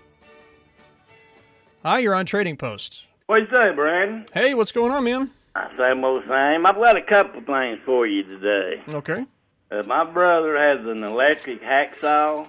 Hi, 1.81 1.98
you're 1.98 2.13
on 2.13 2.27
Trading 2.27 2.57
Post. 2.57 3.07
What 3.25 3.41
you 3.41 3.48
say, 3.48 3.74
Brandon? 3.74 4.27
Hey, 4.36 4.53
what's 4.53 4.72
going 4.72 4.91
on, 4.91 5.03
man? 5.03 5.31
Same 5.79 6.03
old 6.03 6.25
same. 6.29 6.67
I've 6.67 6.75
got 6.75 6.95
a 6.95 7.01
couple 7.01 7.41
things 7.41 7.79
for 7.88 8.05
you 8.05 8.22
today. 8.22 8.84
Okay. 8.88 9.25
Uh, 9.72 9.81
my 9.88 10.03
brother 10.03 10.55
has 10.55 10.86
an 10.86 11.03
electric 11.03 11.63
hacksaw, 11.63 12.48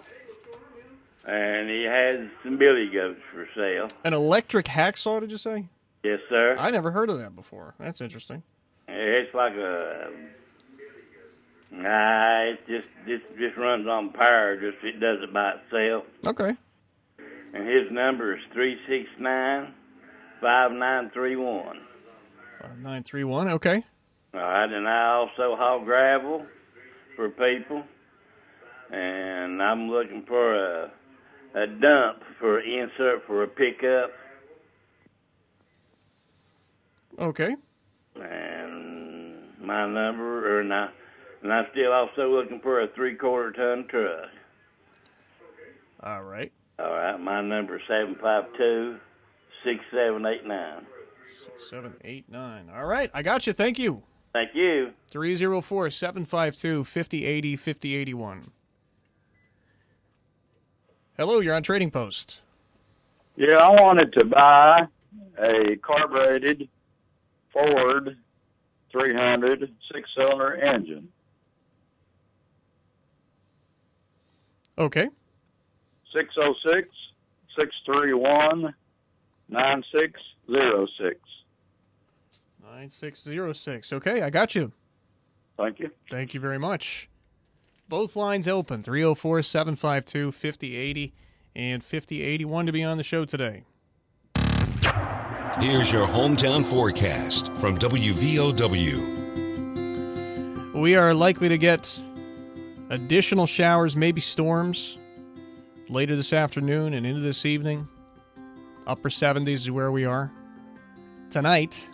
and 1.26 1.70
he 1.70 1.85
has 1.85 2.28
some 2.42 2.58
billy 2.58 2.90
goats 2.92 3.20
for 3.32 3.49
sale. 3.56 3.88
An 4.04 4.12
electric 4.12 4.66
hacksaw, 4.66 5.20
did 5.20 5.30
you 5.30 5.38
say? 5.38 5.64
Yes, 6.02 6.18
sir. 6.28 6.56
I 6.58 6.70
never 6.70 6.90
heard 6.90 7.08
of 7.08 7.16
that 7.20 7.35
before. 7.35 7.75
That's 7.78 8.02
interesting. 8.02 8.42
It's 8.87 9.35
like 9.35 9.54
a. 9.54 10.11
Nah, 11.70 12.42
it 12.44 12.58
just 12.66 12.87
just 13.06 13.25
just 13.38 13.56
runs 13.56 13.87
on 13.88 14.12
power. 14.12 14.56
Just 14.56 14.82
it 14.85 15.00
does 15.00 15.18
it 15.23 15.32
by 15.32 15.52
itself. 15.52 16.04
Okay. 16.26 16.52
And 17.54 17.66
his 17.68 17.90
number 17.90 18.37
is 18.37 18.42
three 18.52 18.76
six 18.88 19.08
nine 19.18 19.75
five 20.40 20.73
nine 20.73 21.11
three 21.12 21.37
one. 21.37 21.78
Five 22.61 22.78
nine 22.78 23.02
three 23.02 23.25
one. 23.25 23.49
okay. 23.50 23.85
All 24.35 24.40
right, 24.40 24.70
and 24.70 24.87
I 24.87 25.14
also 25.14 25.56
haul 25.56 25.82
gravel 25.85 26.44
for 27.16 27.30
people, 27.30 27.82
and 28.92 29.62
I'm 29.62 29.88
looking 29.88 30.25
for 30.28 30.54
a 30.54 30.90
a 31.54 31.66
dump 31.66 32.23
for 32.38 32.61
insert 32.61 33.26
for 33.26 33.42
a 33.44 33.49
pickup, 33.49 34.11
Okay. 37.18 37.56
and 38.16 39.40
my 39.61 39.87
number, 39.87 40.58
or 40.58 40.62
not, 40.62 40.92
and 41.46 41.52
I'm 41.52 41.66
still 41.70 41.92
also 41.92 42.28
looking 42.28 42.58
for 42.58 42.80
a 42.80 42.88
three 42.88 43.14
quarter 43.14 43.52
ton 43.52 43.86
truck. 43.88 44.30
All 46.02 46.24
right. 46.24 46.50
All 46.80 46.90
right, 46.90 47.20
my 47.20 47.40
number 47.40 47.76
is 47.76 47.82
seven 47.86 48.16
five 48.20 48.46
two 48.58 48.96
six 49.62 49.78
seven 49.92 50.26
eight 50.26 50.44
nine. 50.44 50.84
Six, 51.44 51.70
seven, 51.70 51.94
eight, 52.02 52.28
nine. 52.28 52.68
All 52.74 52.86
right, 52.86 53.12
I 53.14 53.22
got 53.22 53.46
you. 53.46 53.52
Thank 53.52 53.78
you. 53.78 54.02
Thank 54.32 54.54
you. 54.54 54.90
304 55.10 55.90
752 55.90 56.82
5080 56.84 57.56
5081. 57.56 58.50
Hello, 61.16 61.38
you're 61.38 61.54
on 61.54 61.62
Trading 61.62 61.92
Post. 61.92 62.40
Yeah, 63.36 63.58
I 63.58 63.70
wanted 63.80 64.12
to 64.14 64.24
buy 64.24 64.80
a 65.38 65.76
carbureted 65.76 66.68
Ford 67.52 68.16
300 68.90 69.72
six 69.92 70.10
cylinder 70.18 70.56
engine. 70.56 71.08
Okay. 74.78 75.09
606 76.14 76.88
631 77.59 78.75
9606. 79.49 81.21
9606. 82.62 83.92
Okay, 83.92 84.23
I 84.23 84.30
got 84.30 84.54
you. 84.54 84.73
Thank 85.56 85.80
you. 85.80 85.90
Thank 86.11 86.35
you 86.35 86.40
very 86.40 86.59
much. 86.59 87.09
Both 87.88 88.16
lines 88.16 88.49
open 88.49 88.83
304 88.83 89.42
752 89.42 90.33
5080 90.33 91.14
and 91.54 91.85
5081 91.85 92.66
to 92.66 92.73
be 92.73 92.83
on 92.83 92.99
the 92.99 93.04
show 93.04 93.25
today. 93.25 93.62
Here's 95.59 95.90
your 95.90 96.06
hometown 96.06 96.64
forecast 96.66 97.50
from 97.54 97.78
WVOW. 97.78 99.14
We 100.75 100.97
are 100.97 101.14
likely 101.14 101.49
to 101.49 101.56
get 101.56 101.99
additional 102.90 103.46
showers, 103.46 103.96
maybe 103.96 104.20
storms 104.20 104.98
later 105.88 106.16
this 106.16 106.32
afternoon 106.32 106.94
and 106.94 107.06
into 107.06 107.20
this 107.20 107.46
evening. 107.46 107.88
Upper 108.86 109.08
70s 109.08 109.48
is 109.48 109.70
where 109.70 109.90
we 109.90 110.04
are. 110.04 110.32
Tonight, 111.30 111.88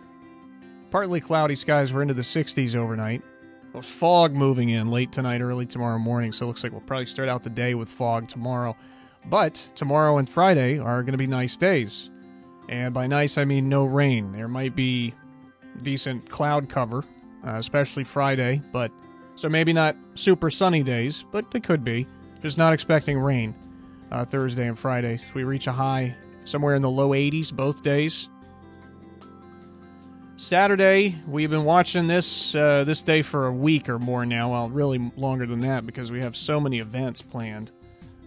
partly 0.90 1.20
cloudy 1.20 1.54
skies. 1.54 1.92
We're 1.92 2.02
into 2.02 2.14
the 2.14 2.22
60s 2.22 2.76
overnight. 2.76 3.22
Fog 3.82 4.34
moving 4.34 4.68
in 4.68 4.90
late 4.90 5.12
tonight, 5.12 5.40
early 5.40 5.64
tomorrow 5.64 5.98
morning. 5.98 6.32
So 6.32 6.44
it 6.44 6.48
looks 6.48 6.62
like 6.62 6.72
we'll 6.72 6.82
probably 6.82 7.06
start 7.06 7.30
out 7.30 7.42
the 7.42 7.50
day 7.50 7.74
with 7.74 7.88
fog 7.88 8.28
tomorrow. 8.28 8.76
But 9.24 9.66
tomorrow 9.74 10.18
and 10.18 10.28
Friday 10.28 10.78
are 10.78 11.02
going 11.02 11.12
to 11.12 11.18
be 11.18 11.26
nice 11.26 11.56
days. 11.56 12.10
And 12.68 12.92
by 12.92 13.06
nice, 13.06 13.38
I 13.38 13.46
mean 13.46 13.68
no 13.68 13.84
rain. 13.84 14.32
There 14.32 14.48
might 14.48 14.76
be 14.76 15.14
decent 15.82 16.28
cloud 16.28 16.68
cover, 16.68 17.04
uh, 17.46 17.54
especially 17.54 18.04
Friday. 18.04 18.60
But 18.72 18.90
so 19.34 19.48
maybe 19.48 19.72
not 19.72 19.96
super 20.14 20.50
sunny 20.50 20.82
days, 20.82 21.24
but 21.30 21.44
it 21.54 21.64
could 21.64 21.84
be. 21.84 22.06
Just 22.42 22.58
not 22.58 22.72
expecting 22.72 23.18
rain 23.18 23.54
uh, 24.10 24.24
Thursday 24.24 24.66
and 24.66 24.78
Friday. 24.78 25.18
We 25.34 25.44
reach 25.44 25.66
a 25.66 25.72
high 25.72 26.14
somewhere 26.44 26.74
in 26.74 26.82
the 26.82 26.90
low 26.90 27.10
80s 27.10 27.52
both 27.52 27.82
days. 27.82 28.28
Saturday, 30.36 31.16
we've 31.28 31.50
been 31.50 31.64
watching 31.64 32.08
this 32.08 32.54
uh, 32.54 32.82
this 32.84 33.02
day 33.02 33.22
for 33.22 33.46
a 33.46 33.52
week 33.52 33.88
or 33.88 33.98
more 33.98 34.26
now. 34.26 34.50
Well, 34.50 34.70
really 34.70 35.12
longer 35.16 35.46
than 35.46 35.60
that 35.60 35.86
because 35.86 36.10
we 36.10 36.20
have 36.20 36.36
so 36.36 36.58
many 36.58 36.80
events 36.80 37.22
planned 37.22 37.70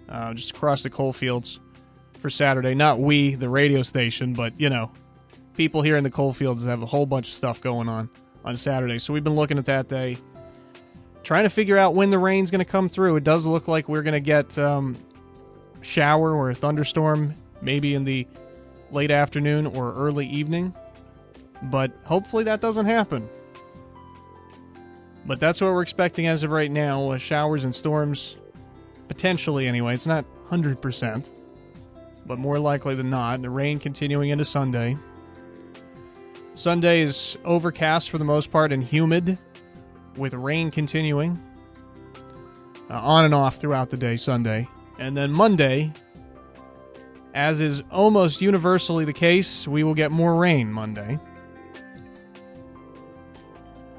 uh, 0.08 0.34
just 0.34 0.52
across 0.52 0.84
the 0.84 0.90
coal 0.90 1.12
fields 1.12 1.60
for 2.22 2.30
Saturday. 2.30 2.74
Not 2.74 3.00
we, 3.00 3.36
the 3.36 3.50
radio 3.50 3.82
station, 3.82 4.34
but 4.34 4.58
you 4.60 4.70
know, 4.70 4.92
people 5.58 5.82
here 5.82 5.98
in 5.98 6.04
the 6.04 6.10
coal 6.10 6.32
fields 6.32 6.64
have 6.64 6.82
a 6.82 6.86
whole 6.86 7.06
bunch 7.06 7.28
of 7.28 7.34
stuff 7.34 7.60
going 7.60 7.90
on 7.90 8.10
on 8.46 8.56
Saturday. 8.56 9.00
So 9.00 9.12
we've 9.12 9.24
been 9.24 9.36
looking 9.36 9.58
at 9.58 9.66
that 9.66 9.90
day, 9.90 10.18
trying 11.26 11.44
to 11.44 11.50
figure 11.50 11.78
out 11.78 11.96
when 11.96 12.12
the 12.12 12.20
rain's 12.20 12.52
going 12.52 12.60
to 12.60 12.72
come 12.72 12.88
through. 12.88 13.18
It 13.18 13.24
does 13.24 13.46
look 13.46 13.68
like 13.68 13.90
we're 13.90 14.04
going 14.04 14.14
to 14.14 14.20
get 14.20 14.58
um, 14.58 14.96
shower 15.82 16.34
or 16.34 16.52
a 16.52 16.56
thunderstorm 16.56 17.34
maybe 17.62 17.96
in 17.96 18.06
the 18.06 18.28
late 18.92 19.12
afternoon 19.12 19.66
or 19.66 19.94
early 19.96 20.28
evening. 20.28 20.74
But 21.64 21.92
hopefully 22.04 22.44
that 22.46 22.62
doesn't 22.62 22.86
happen. 22.86 23.28
But 25.26 25.40
that's 25.40 25.60
what 25.60 25.74
we're 25.74 25.82
expecting 25.82 26.28
as 26.28 26.44
of 26.44 26.52
right 26.52 26.70
now 26.70 27.10
uh, 27.10 27.18
showers 27.18 27.64
and 27.64 27.74
storms, 27.74 28.38
potentially 29.08 29.68
anyway. 29.68 29.96
It's 29.96 30.06
not 30.06 30.26
100%, 30.52 31.28
but 32.28 32.38
more 32.38 32.60
likely 32.60 32.94
than 32.94 33.10
not. 33.10 33.42
The 33.42 33.50
rain 33.50 33.80
continuing 33.80 34.30
into 34.30 34.46
Sunday. 34.46 34.96
Sunday 36.54 37.02
is 37.02 37.38
overcast 37.44 38.12
for 38.12 38.20
the 38.20 38.24
most 38.24 38.52
part 38.52 38.72
and 38.72 38.84
humid, 38.84 39.40
with 40.18 40.34
rain 40.34 40.72
continuing 40.72 41.42
uh, 42.90 43.00
on 43.00 43.26
and 43.26 43.34
off 43.34 43.58
throughout 43.58 43.90
the 43.90 43.98
day 43.98 44.18
Sunday. 44.18 44.68
And 45.00 45.16
then 45.16 45.32
Monday, 45.32 45.92
as 47.34 47.62
is 47.62 47.84
almost 47.92 48.42
universally 48.42 49.06
the 49.06 49.14
case, 49.14 49.68
we 49.68 49.84
will 49.84 49.94
get 49.94 50.12
more 50.12 50.36
rain 50.36 50.72
Monday. 50.72 51.20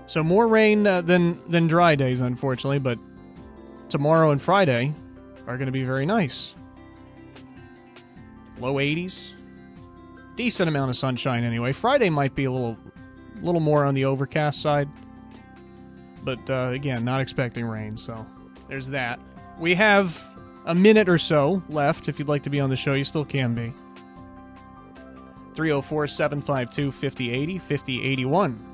So 0.06 0.22
more 0.22 0.48
rain 0.48 0.86
uh, 0.86 1.02
than 1.02 1.40
than 1.50 1.66
dry 1.66 1.94
days, 1.96 2.20
unfortunately. 2.20 2.78
But 2.78 2.98
tomorrow 3.88 4.30
and 4.30 4.40
Friday 4.40 4.94
are 5.46 5.56
going 5.56 5.66
to 5.66 5.72
be 5.72 5.84
very 5.84 6.06
nice. 6.06 6.54
Low 8.58 8.74
80s, 8.74 9.32
decent 10.36 10.68
amount 10.68 10.90
of 10.90 10.96
sunshine 10.96 11.44
anyway. 11.44 11.72
Friday 11.72 12.08
might 12.08 12.34
be 12.34 12.44
a 12.44 12.50
little 12.50 12.78
little 13.42 13.60
more 13.60 13.84
on 13.84 13.94
the 13.94 14.04
overcast 14.04 14.62
side, 14.62 14.88
but 16.26 16.50
uh, 16.50 16.70
again, 16.72 17.04
not 17.04 17.22
expecting 17.22 17.64
rain. 17.64 17.96
So 17.96 18.26
there's 18.68 18.88
that. 18.88 19.18
We 19.58 19.74
have 19.76 20.22
a 20.66 20.74
minute 20.74 21.08
or 21.08 21.16
so 21.16 21.62
left. 21.70 22.08
If 22.08 22.18
you'd 22.18 22.28
like 22.28 22.42
to 22.42 22.50
be 22.50 22.60
on 22.60 22.68
the 22.68 22.76
show, 22.76 22.92
you 22.92 23.04
still 23.04 23.24
can 23.24 23.54
be. 23.54 23.72
304 25.54 26.08
752 26.08 26.92
5080 26.92 27.58
5081. 27.60 28.72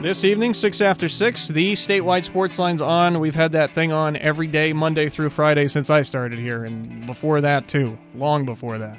This 0.00 0.24
evening, 0.24 0.54
6 0.54 0.80
after 0.82 1.08
6, 1.08 1.48
the 1.48 1.72
statewide 1.72 2.22
sports 2.22 2.60
line's 2.60 2.80
on. 2.80 3.18
We've 3.18 3.34
had 3.34 3.50
that 3.52 3.74
thing 3.74 3.90
on 3.90 4.16
every 4.16 4.46
day, 4.46 4.72
Monday 4.72 5.08
through 5.08 5.30
Friday, 5.30 5.66
since 5.66 5.90
I 5.90 6.02
started 6.02 6.38
here, 6.38 6.64
and 6.64 7.06
before 7.06 7.40
that, 7.40 7.66
too. 7.66 7.98
Long 8.14 8.44
before 8.44 8.78
that. 8.78 8.98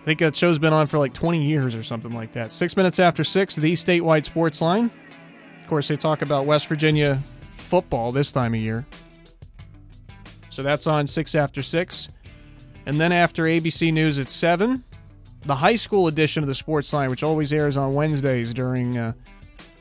I 0.00 0.04
think 0.04 0.20
that 0.20 0.34
show's 0.34 0.58
been 0.58 0.72
on 0.72 0.86
for 0.86 0.98
like 0.98 1.12
20 1.12 1.44
years 1.44 1.74
or 1.74 1.82
something 1.82 2.12
like 2.12 2.32
that. 2.32 2.52
Six 2.52 2.76
minutes 2.76 2.98
after 2.98 3.22
6, 3.22 3.56
the 3.56 3.72
statewide 3.74 4.24
sports 4.24 4.62
line. 4.62 4.90
Of 5.60 5.68
course, 5.68 5.88
they 5.88 5.96
talk 5.96 6.22
about 6.22 6.46
West 6.46 6.68
Virginia 6.68 7.20
football 7.68 8.10
this 8.10 8.32
time 8.32 8.54
of 8.54 8.60
year. 8.60 8.86
So 10.48 10.62
that's 10.62 10.86
on 10.86 11.06
6 11.06 11.34
after 11.34 11.62
6. 11.62 12.08
And 12.86 12.98
then 12.98 13.12
after 13.12 13.44
ABC 13.44 13.92
News 13.92 14.18
at 14.18 14.30
7, 14.30 14.82
the 15.42 15.54
high 15.54 15.76
school 15.76 16.06
edition 16.06 16.42
of 16.42 16.48
the 16.48 16.54
Sports 16.54 16.92
Line, 16.92 17.10
which 17.10 17.22
always 17.22 17.52
airs 17.52 17.76
on 17.76 17.92
Wednesdays 17.92 18.52
during 18.54 18.96
uh, 18.96 19.12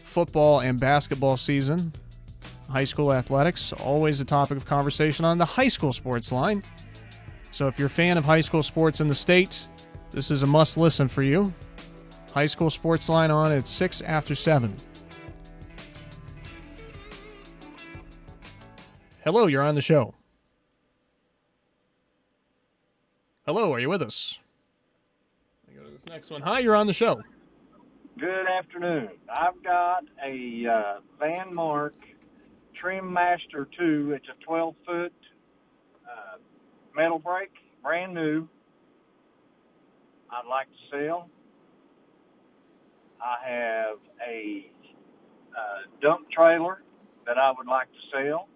football 0.03 0.60
and 0.60 0.79
basketball 0.79 1.38
season. 1.38 1.93
High 2.69 2.84
school 2.84 3.13
athletics, 3.13 3.73
always 3.73 4.21
a 4.21 4.25
topic 4.25 4.58
of 4.58 4.65
conversation 4.65 5.25
on 5.25 5.38
the 5.38 5.45
high 5.45 5.69
school 5.69 5.91
sports 5.91 6.32
line. 6.32 6.63
So 7.51 7.67
if 7.67 7.79
you're 7.79 7.88
a 7.88 7.89
fan 7.89 8.17
of 8.17 8.25
high 8.25 8.41
school 8.41 8.62
sports 8.62 9.01
in 9.01 9.08
the 9.08 9.15
state, 9.15 9.67
this 10.12 10.32
is 10.32 10.43
a 10.43 10.48
must 10.48 10.78
listen 10.78 11.08
for 11.08 11.24
you. 11.24 11.54
High 12.34 12.45
school 12.45 12.69
sports 12.69 13.10
line 13.10 13.32
on 13.32 13.52
at 13.52 13.67
6 13.67 14.02
after 14.02 14.36
7. 14.36 14.76
Hello, 19.24 19.48
you're 19.48 19.63
on 19.63 19.76
the 19.76 19.82
show. 19.82 20.13
Hello, 23.45 23.74
are 23.74 23.80
you 23.80 23.89
with 23.89 24.02
us? 24.02 24.38
I 25.67 25.74
go 25.74 25.84
to 25.84 25.91
this 25.91 26.06
next 26.06 26.30
one. 26.30 26.41
Hi, 26.41 26.60
you're 26.60 26.76
on 26.76 26.88
the 26.88 26.93
show. 26.93 27.22
Good 28.19 28.48
afternoon. 28.48 29.10
I've 29.34 29.62
got 29.63 30.04
a 30.24 30.65
uh, 30.67 31.00
Van 31.19 31.54
Mark 31.54 31.95
Trim 32.76 33.12
Master 33.12 33.67
2. 33.78 34.13
It's 34.15 34.28
a 34.28 34.43
12 34.43 34.76
foot 34.86 35.13
uh, 36.06 36.38
metal 36.95 37.19
brake, 37.19 37.54
brand 37.82 38.13
new. 38.13 38.48
I'd 40.31 40.47
like 40.47 40.67
to 40.67 40.97
sell. 40.97 41.29
I 43.21 43.49
have 43.49 43.97
a 44.27 44.71
uh, 45.51 45.99
dump 46.01 46.29
trailer 46.31 46.83
that 47.25 47.37
I 47.37 47.51
would 47.55 47.67
like 47.67 47.87
to 47.87 48.17
sell. 48.17 48.47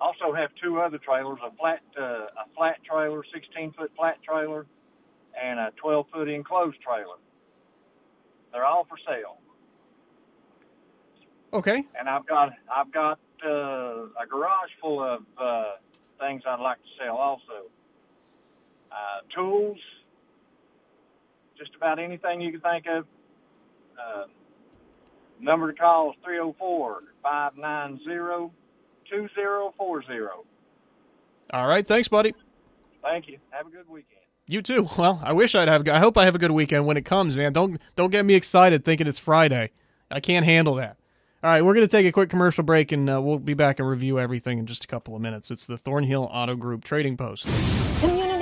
Also 0.00 0.34
have 0.34 0.50
two 0.62 0.80
other 0.80 0.98
trailers: 0.98 1.38
a 1.44 1.54
flat 1.56 1.80
uh, 1.98 2.02
a 2.02 2.46
flat 2.56 2.76
trailer, 2.84 3.22
16 3.32 3.72
foot 3.72 3.90
flat 3.96 4.16
trailer, 4.22 4.66
and 5.40 5.58
a 5.58 5.70
12 5.80 6.06
foot 6.12 6.28
enclosed 6.28 6.76
trailer. 6.82 7.16
They're 8.52 8.64
all 8.64 8.86
for 8.88 8.98
sale. 9.06 9.38
Okay. 11.52 11.84
And 11.98 12.08
I've 12.08 12.26
got 12.26 12.50
I've 12.74 12.92
got 12.92 13.18
uh, 13.44 14.06
a 14.20 14.26
garage 14.28 14.70
full 14.80 15.02
of 15.02 15.22
uh, 15.40 15.64
things 16.20 16.42
I'd 16.46 16.60
like 16.60 16.78
to 16.78 16.88
sell 17.04 17.16
also. 17.16 17.70
Uh, 18.90 19.20
tools, 19.34 19.78
just 21.64 21.76
about 21.76 21.98
anything 21.98 22.40
you 22.40 22.52
can 22.52 22.60
think 22.60 22.86
of. 22.86 23.06
Uh, 23.98 24.24
Number 25.40 25.70
to 25.72 25.78
call 25.78 26.10
is 26.10 26.16
304 26.24 27.00
590 27.22 28.52
2040. 29.10 30.06
All 31.52 31.68
right, 31.68 31.86
thanks, 31.86 32.08
buddy. 32.08 32.34
Thank 33.02 33.28
you. 33.28 33.38
Have 33.50 33.66
a 33.66 33.70
good 33.70 33.88
weekend. 33.88 34.20
You 34.46 34.62
too. 34.62 34.88
Well, 34.98 35.20
I 35.22 35.32
wish 35.32 35.54
I'd 35.54 35.68
have. 35.68 35.86
I 35.88 35.98
hope 35.98 36.16
I 36.16 36.24
have 36.24 36.34
a 36.34 36.38
good 36.38 36.52
weekend 36.52 36.86
when 36.86 36.96
it 36.96 37.04
comes, 37.04 37.36
man. 37.36 37.52
Don't 37.52 37.80
don't 37.96 38.10
get 38.10 38.24
me 38.24 38.34
excited 38.34 38.84
thinking 38.84 39.06
it's 39.06 39.18
Friday. 39.18 39.70
I 40.10 40.20
can't 40.20 40.44
handle 40.44 40.76
that. 40.76 40.96
All 41.42 41.50
right, 41.50 41.62
we're 41.62 41.74
going 41.74 41.86
to 41.86 41.94
take 41.94 42.06
a 42.06 42.12
quick 42.12 42.30
commercial 42.30 42.64
break, 42.64 42.90
and 42.90 43.10
uh, 43.10 43.20
we'll 43.20 43.38
be 43.38 43.52
back 43.52 43.78
and 43.78 43.86
review 43.86 44.18
everything 44.18 44.58
in 44.58 44.64
just 44.66 44.84
a 44.84 44.86
couple 44.86 45.14
of 45.14 45.20
minutes. 45.20 45.50
It's 45.50 45.66
the 45.66 45.76
Thornhill 45.76 46.30
Auto 46.32 46.56
Group 46.56 46.84
Trading 46.84 47.18
Post. 47.18 47.46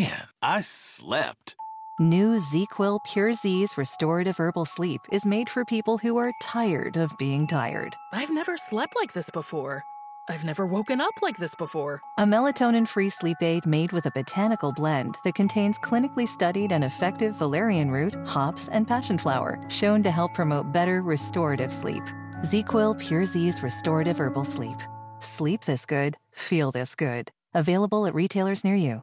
Man, 0.00 0.28
I 0.42 0.62
slept. 0.62 1.56
New 1.98 2.38
ZzzQuil 2.38 3.00
Pure 3.04 3.32
Zzzs 3.32 3.76
restorative 3.76 4.38
herbal 4.38 4.64
sleep 4.64 5.02
is 5.12 5.26
made 5.26 5.50
for 5.50 5.62
people 5.62 5.98
who 5.98 6.16
are 6.16 6.32
tired 6.40 6.96
of 6.96 7.18
being 7.18 7.46
tired. 7.46 7.94
I've 8.14 8.30
never 8.30 8.56
slept 8.56 8.96
like 8.96 9.12
this 9.12 9.28
before. 9.28 9.82
I've 10.30 10.42
never 10.42 10.64
woken 10.66 11.02
up 11.02 11.12
like 11.20 11.36
this 11.36 11.54
before. 11.54 12.00
A 12.16 12.24
melatonin 12.24 12.88
free 12.88 13.10
sleep 13.10 13.36
aid 13.42 13.66
made 13.66 13.92
with 13.92 14.06
a 14.06 14.12
botanical 14.14 14.72
blend 14.72 15.18
that 15.24 15.34
contains 15.34 15.78
clinically 15.78 16.26
studied 16.26 16.72
and 16.72 16.84
effective 16.84 17.34
valerian 17.34 17.90
root, 17.90 18.14
hops, 18.26 18.68
and 18.68 18.88
passion 18.88 19.18
flower, 19.18 19.60
shown 19.68 20.02
to 20.02 20.10
help 20.10 20.32
promote 20.32 20.72
better 20.72 21.02
restorative 21.02 21.74
sleep. 21.74 22.04
ZzzQuil 22.42 22.98
Pure 22.98 23.24
Zzzs 23.24 23.62
restorative 23.62 24.18
herbal 24.18 24.44
sleep. 24.44 24.80
Sleep 25.20 25.66
this 25.66 25.84
good, 25.84 26.16
feel 26.32 26.72
this 26.72 26.94
good. 26.94 27.32
Available 27.52 28.06
at 28.06 28.14
retailers 28.14 28.64
near 28.64 28.76
you. 28.76 29.02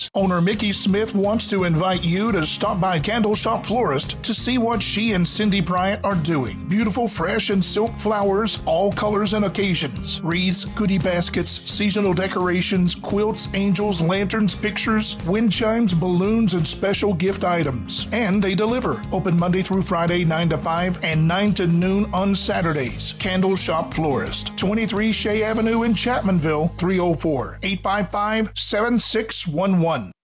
Owner 0.15 0.41
Mickey 0.41 0.71
Smith 0.71 1.13
wants 1.13 1.49
to 1.49 1.65
invite 1.65 2.03
you 2.03 2.31
to 2.31 2.45
stop 2.45 2.79
by 2.79 2.97
Candle 2.99 3.35
Shop 3.35 3.65
Florist 3.65 4.21
to 4.23 4.33
see 4.33 4.57
what 4.57 4.81
she 4.81 5.13
and 5.13 5.27
Cindy 5.27 5.61
Bryant 5.61 6.03
are 6.03 6.15
doing. 6.15 6.67
Beautiful, 6.67 7.07
fresh, 7.07 7.49
and 7.49 7.63
silk 7.63 7.91
flowers, 7.95 8.61
all 8.65 8.91
colors 8.91 9.33
and 9.33 9.45
occasions. 9.45 10.21
Wreaths, 10.21 10.65
goodie 10.65 10.97
baskets, 10.97 11.51
seasonal 11.51 12.13
decorations, 12.13 12.95
quilts, 12.95 13.49
angels, 13.53 14.01
lanterns, 14.01 14.55
pictures, 14.55 15.17
wind 15.25 15.51
chimes, 15.51 15.93
balloons, 15.93 16.53
and 16.53 16.65
special 16.65 17.13
gift 17.13 17.43
items. 17.43 18.07
And 18.11 18.41
they 18.41 18.55
deliver. 18.55 19.01
Open 19.11 19.37
Monday 19.37 19.61
through 19.61 19.83
Friday, 19.83 20.23
9 20.23 20.49
to 20.49 20.57
5, 20.57 21.03
and 21.03 21.27
9 21.27 21.53
to 21.55 21.67
noon 21.67 22.11
on 22.13 22.35
Saturdays. 22.35 23.13
Candle 23.19 23.55
Shop 23.55 23.93
Florist, 23.93 24.57
23 24.57 25.11
Shea 25.11 25.43
Avenue 25.43 25.83
in 25.83 25.93
Chapmanville, 25.93 26.77
304 26.77 27.59
855 27.61 28.51
7611 28.55 29.90
one. 29.91 30.20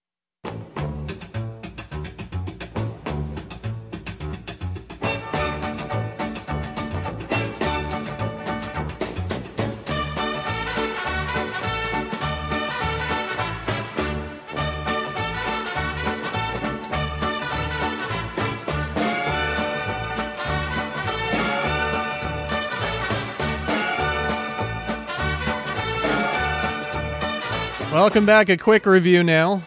Welcome 28.08 28.24
back. 28.24 28.48
A 28.48 28.56
quick 28.56 28.86
review 28.86 29.22
now. 29.22 29.60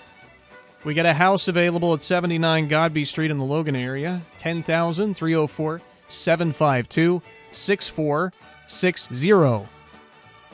We 0.83 0.95
got 0.95 1.05
a 1.05 1.13
house 1.13 1.47
available 1.47 1.93
at 1.93 2.01
79 2.01 2.69
Godby 2.69 3.05
Street 3.05 3.29
in 3.29 3.37
the 3.37 3.43
Logan 3.43 3.75
area. 3.75 4.19
10,000 4.39 5.13
304 5.13 5.79
752 6.07 7.21
6460. 7.51 9.69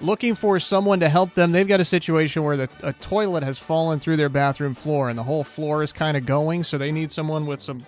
Looking 0.01 0.35
for 0.35 0.59
someone 0.59 0.99
to 0.99 1.07
help 1.07 1.33
them. 1.33 1.51
They've 1.51 1.65
got 1.65 1.79
a 1.79 1.85
situation 1.85 2.43
where 2.43 2.57
the, 2.57 2.69
a 2.83 2.91
toilet 2.91 3.43
has 3.43 3.57
fallen 3.57 4.01
through 4.01 4.17
their 4.17 4.27
bathroom 4.27 4.75
floor 4.75 5.07
and 5.07 5.17
the 5.17 5.23
whole 5.23 5.45
floor 5.45 5.81
is 5.81 5.93
kind 5.93 6.17
of 6.17 6.25
going, 6.25 6.65
so 6.65 6.77
they 6.77 6.91
need 6.91 7.09
someone 7.09 7.45
with 7.45 7.61
some 7.61 7.79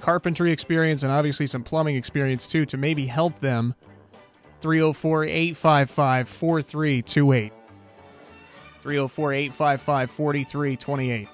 carpentry 0.00 0.50
experience 0.50 1.04
and 1.04 1.12
obviously 1.12 1.46
some 1.46 1.62
plumbing 1.62 1.94
experience 1.94 2.48
too 2.48 2.66
to 2.66 2.76
maybe 2.76 3.06
help 3.06 3.38
them. 3.38 3.76
304 4.60 5.22
855 5.22 6.28
4328. 6.28 7.52
304 8.86 9.32
855 9.32 10.10
4328. 10.12 11.28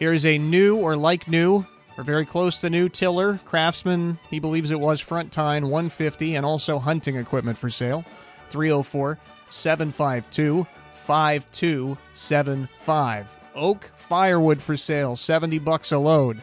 Here's 0.00 0.26
a 0.26 0.36
new 0.36 0.78
or 0.78 0.96
like 0.96 1.28
new 1.28 1.64
or 1.96 2.02
very 2.02 2.26
close 2.26 2.60
to 2.60 2.70
new 2.70 2.88
tiller, 2.88 3.38
craftsman, 3.44 4.18
he 4.28 4.40
believes 4.40 4.72
it 4.72 4.80
was 4.80 5.00
front 5.00 5.30
tine 5.30 5.68
150 5.68 6.34
and 6.34 6.44
also 6.44 6.80
hunting 6.80 7.16
equipment 7.16 7.56
for 7.56 7.70
sale. 7.70 8.04
304 8.48 9.16
752 9.48 10.66
5275. 11.06 13.36
Oak 13.54 13.88
firewood 13.96 14.60
for 14.60 14.76
sale, 14.76 15.14
70 15.14 15.60
bucks 15.60 15.92
a 15.92 15.98
load. 15.98 16.42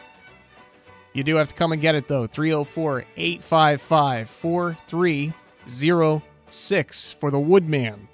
You 1.12 1.22
do 1.22 1.36
have 1.36 1.48
to 1.48 1.54
come 1.54 1.72
and 1.72 1.82
get 1.82 1.96
it 1.96 2.08
though. 2.08 2.26
304 2.26 3.04
855 3.14 4.30
4306 4.30 7.12
for 7.12 7.30
the 7.30 7.38
Woodman. 7.38 8.08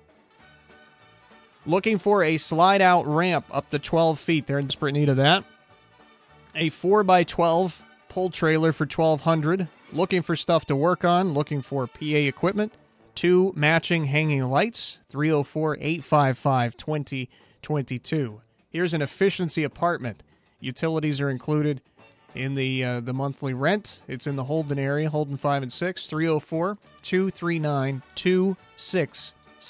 Looking 1.66 1.98
for 1.98 2.22
a 2.22 2.36
slide 2.36 2.80
out 2.80 3.06
ramp 3.06 3.44
up 3.50 3.70
to 3.70 3.78
12 3.78 4.18
feet. 4.18 4.46
They're 4.46 4.58
in 4.58 4.66
desperate 4.66 4.92
need 4.92 5.08
of 5.08 5.16
that. 5.16 5.44
A 6.54 6.70
4x12 6.70 7.74
pull 8.08 8.30
trailer 8.30 8.72
for 8.72 8.84
1200 8.84 9.68
Looking 9.92 10.22
for 10.22 10.36
stuff 10.36 10.66
to 10.66 10.76
work 10.76 11.04
on. 11.04 11.32
Looking 11.32 11.62
for 11.62 11.86
PA 11.86 12.04
equipment. 12.04 12.72
Two 13.14 13.52
matching 13.56 14.06
hanging 14.06 14.42
lights. 14.44 14.98
304 15.10 15.76
855 15.80 16.76
2022. 16.76 18.40
Here's 18.68 18.94
an 18.94 19.02
efficiency 19.02 19.64
apartment. 19.64 20.22
Utilities 20.60 21.20
are 21.20 21.30
included 21.30 21.80
in 22.34 22.54
the 22.54 22.84
uh, 22.84 23.00
the 23.00 23.14
monthly 23.14 23.54
rent. 23.54 24.02
It's 24.08 24.26
in 24.26 24.36
the 24.36 24.44
Holden 24.44 24.78
area, 24.78 25.08
Holden 25.08 25.36
5 25.36 25.62
and 25.62 25.72
6, 25.72 26.08
304 26.08 26.76
239 27.02 28.02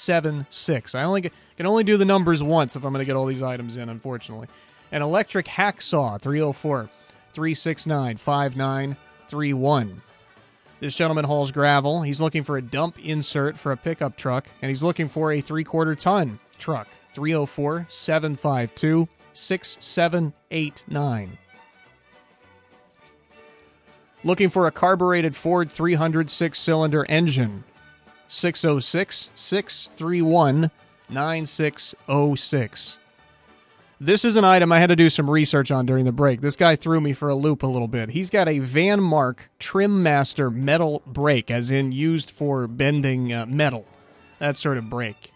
2676. 0.05 0.95
I 0.95 1.03
only 1.03 1.21
get, 1.21 1.33
can 1.55 1.65
only 1.65 1.83
do 1.83 1.97
the 1.97 2.05
numbers 2.05 2.43
once 2.43 2.75
if 2.75 2.83
I'm 2.83 2.93
going 2.93 3.03
to 3.03 3.05
get 3.05 3.15
all 3.15 3.25
these 3.25 3.43
items 3.43 3.77
in, 3.77 3.89
unfortunately. 3.89 4.47
An 4.91 5.01
electric 5.01 5.47
hacksaw, 5.47 6.21
304 6.21 6.89
369 7.33 8.17
5931. 8.17 10.01
This 10.79 10.95
gentleman 10.95 11.25
hauls 11.25 11.51
gravel. 11.51 12.03
He's 12.03 12.21
looking 12.21 12.43
for 12.43 12.57
a 12.57 12.61
dump 12.61 12.99
insert 13.03 13.57
for 13.57 13.71
a 13.71 13.77
pickup 13.77 14.15
truck, 14.15 14.47
and 14.61 14.69
he's 14.69 14.83
looking 14.83 15.07
for 15.07 15.31
a 15.31 15.41
three 15.41 15.63
quarter 15.63 15.95
ton 15.95 16.39
truck. 16.59 16.87
304 17.13 17.87
752 17.89 19.07
6789. 19.33 21.37
Looking 24.23 24.49
for 24.49 24.67
a 24.67 24.71
carbureted 24.71 25.35
Ford 25.35 25.71
306 25.71 26.59
cylinder 26.59 27.05
engine. 27.09 27.63
606 28.29 29.29
631 29.35 30.71
9606. 31.09 32.97
This 33.99 34.23
is 34.23 34.35
an 34.35 34.43
item 34.43 34.71
I 34.71 34.79
had 34.79 34.89
to 34.89 34.95
do 34.95 35.09
some 35.09 35.27
research 35.27 35.71
on 35.71 35.87
during 35.87 36.05
the 36.05 36.11
break. 36.11 36.41
This 36.41 36.55
guy 36.55 36.75
threw 36.75 37.01
me 37.01 37.13
for 37.13 37.29
a 37.29 37.35
loop 37.35 37.63
a 37.63 37.67
little 37.67 37.87
bit. 37.87 38.09
He's 38.09 38.29
got 38.29 38.47
a 38.47 38.59
Van 38.59 39.01
Mark 39.01 39.49
Trim 39.57 40.03
Master 40.03 40.51
metal 40.51 41.01
brake, 41.07 41.49
as 41.49 41.71
in 41.71 41.91
used 41.91 42.29
for 42.29 42.67
bending 42.67 43.33
uh, 43.33 43.47
metal, 43.47 43.85
that 44.37 44.57
sort 44.57 44.77
of 44.77 44.87
brake. 44.87 45.31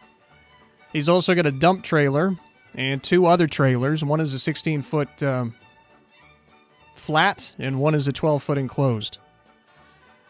He's 0.93 1.09
also 1.09 1.33
got 1.33 1.47
a 1.47 1.51
dump 1.51 1.83
trailer 1.83 2.37
and 2.75 3.01
two 3.01 3.25
other 3.25 3.47
trailers. 3.47 4.03
One 4.03 4.19
is 4.19 4.33
a 4.35 4.39
16 4.39 4.83
foot 4.83 5.23
um, 5.23 5.55
flat, 6.95 7.53
and 7.57 7.79
one 7.79 7.95
is 7.95 8.07
a 8.07 8.13
12 8.13 8.43
foot 8.43 8.59
enclosed. 8.59 9.17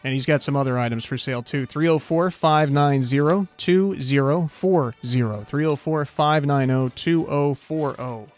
And 0.04 0.12
he's 0.12 0.26
got 0.26 0.42
some 0.42 0.56
other 0.56 0.78
items 0.78 1.04
for 1.04 1.16
sale 1.16 1.42
too. 1.42 1.64
304 1.66 2.30
590 2.30 3.48
2040. 3.56 4.96
304 5.44 6.04
590 6.04 6.94
2040. 6.94 8.32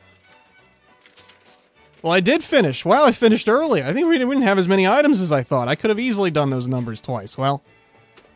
Well, 2.02 2.12
I 2.12 2.20
did 2.20 2.44
finish. 2.44 2.84
Wow, 2.84 3.06
I 3.06 3.12
finished 3.12 3.48
early. 3.48 3.82
I 3.82 3.94
think 3.94 4.06
we 4.06 4.18
didn't 4.18 4.42
have 4.42 4.58
as 4.58 4.68
many 4.68 4.86
items 4.86 5.22
as 5.22 5.32
I 5.32 5.42
thought. 5.42 5.68
I 5.68 5.74
could 5.74 5.88
have 5.88 5.98
easily 5.98 6.30
done 6.30 6.50
those 6.50 6.66
numbers 6.66 7.00
twice. 7.00 7.38
Well, 7.38 7.62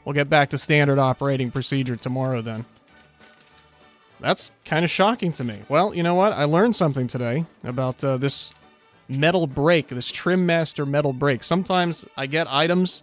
we'll 0.07 0.15
get 0.15 0.31
back 0.31 0.49
to 0.51 0.59
standard 0.59 0.99
operating 0.99 1.51
procedure 1.51 1.97
tomorrow 1.97 2.41
then. 2.41 2.65
That's 4.21 4.51
kind 4.65 4.87
of 4.87 4.91
shocking 4.91 5.35
to 5.35 5.45
me. 5.45 5.61
Well, 5.69 5.95
you 5.95 6.03
know 6.03 6.15
what? 6.15 6.33
I 6.33 6.45
learned 6.45 6.77
something 6.77 7.09
today 7.09 7.45
about 7.63 8.03
uh, 8.03 8.17
this 8.17 8.53
metal 9.07 9.47
brake, 9.47 9.89
this 9.89 10.11
Trim 10.11 10.47
Master 10.47 10.87
metal 10.87 11.13
brake. 11.13 11.45
Sometimes 11.45 12.07
I 12.17 12.27
get 12.27 12.51
items 12.51 13.03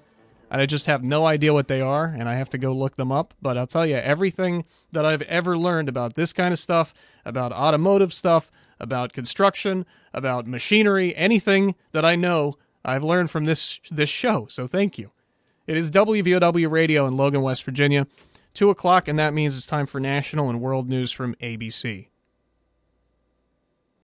I 0.51 0.65
just 0.65 0.85
have 0.85 1.03
no 1.03 1.25
idea 1.25 1.53
what 1.53 1.67
they 1.67 1.81
are, 1.81 2.05
and 2.05 2.29
I 2.29 2.35
have 2.35 2.49
to 2.51 2.57
go 2.57 2.71
look 2.71 2.95
them 2.95 3.11
up. 3.11 3.33
But 3.41 3.57
I'll 3.57 3.67
tell 3.67 3.85
you, 3.85 3.95
everything 3.95 4.65
that 4.91 5.05
I've 5.05 5.23
ever 5.23 5.57
learned 5.57 5.89
about 5.89 6.15
this 6.15 6.33
kind 6.33 6.53
of 6.53 6.59
stuff, 6.59 6.93
about 7.25 7.51
automotive 7.51 8.13
stuff, 8.13 8.51
about 8.79 9.13
construction, 9.13 9.85
about 10.13 10.47
machinery, 10.47 11.15
anything 11.15 11.75
that 11.91 12.05
I 12.05 12.15
know, 12.15 12.57
I've 12.83 13.03
learned 13.03 13.31
from 13.31 13.45
this 13.45 13.79
this 13.89 14.09
show. 14.09 14.47
So 14.49 14.67
thank 14.67 14.97
you. 14.97 15.11
It 15.67 15.77
is 15.77 15.89
WVOW 15.89 16.69
Radio 16.69 17.07
in 17.07 17.17
Logan, 17.17 17.41
West 17.41 17.63
Virginia. 17.63 18.07
2 18.53 18.69
o'clock, 18.69 19.07
and 19.07 19.19
that 19.19 19.33
means 19.33 19.57
it's 19.57 19.67
time 19.67 19.85
for 19.85 19.99
national 19.99 20.49
and 20.49 20.61
world 20.61 20.87
news 20.87 21.11
from 21.11 21.35
ABC. 21.35 22.07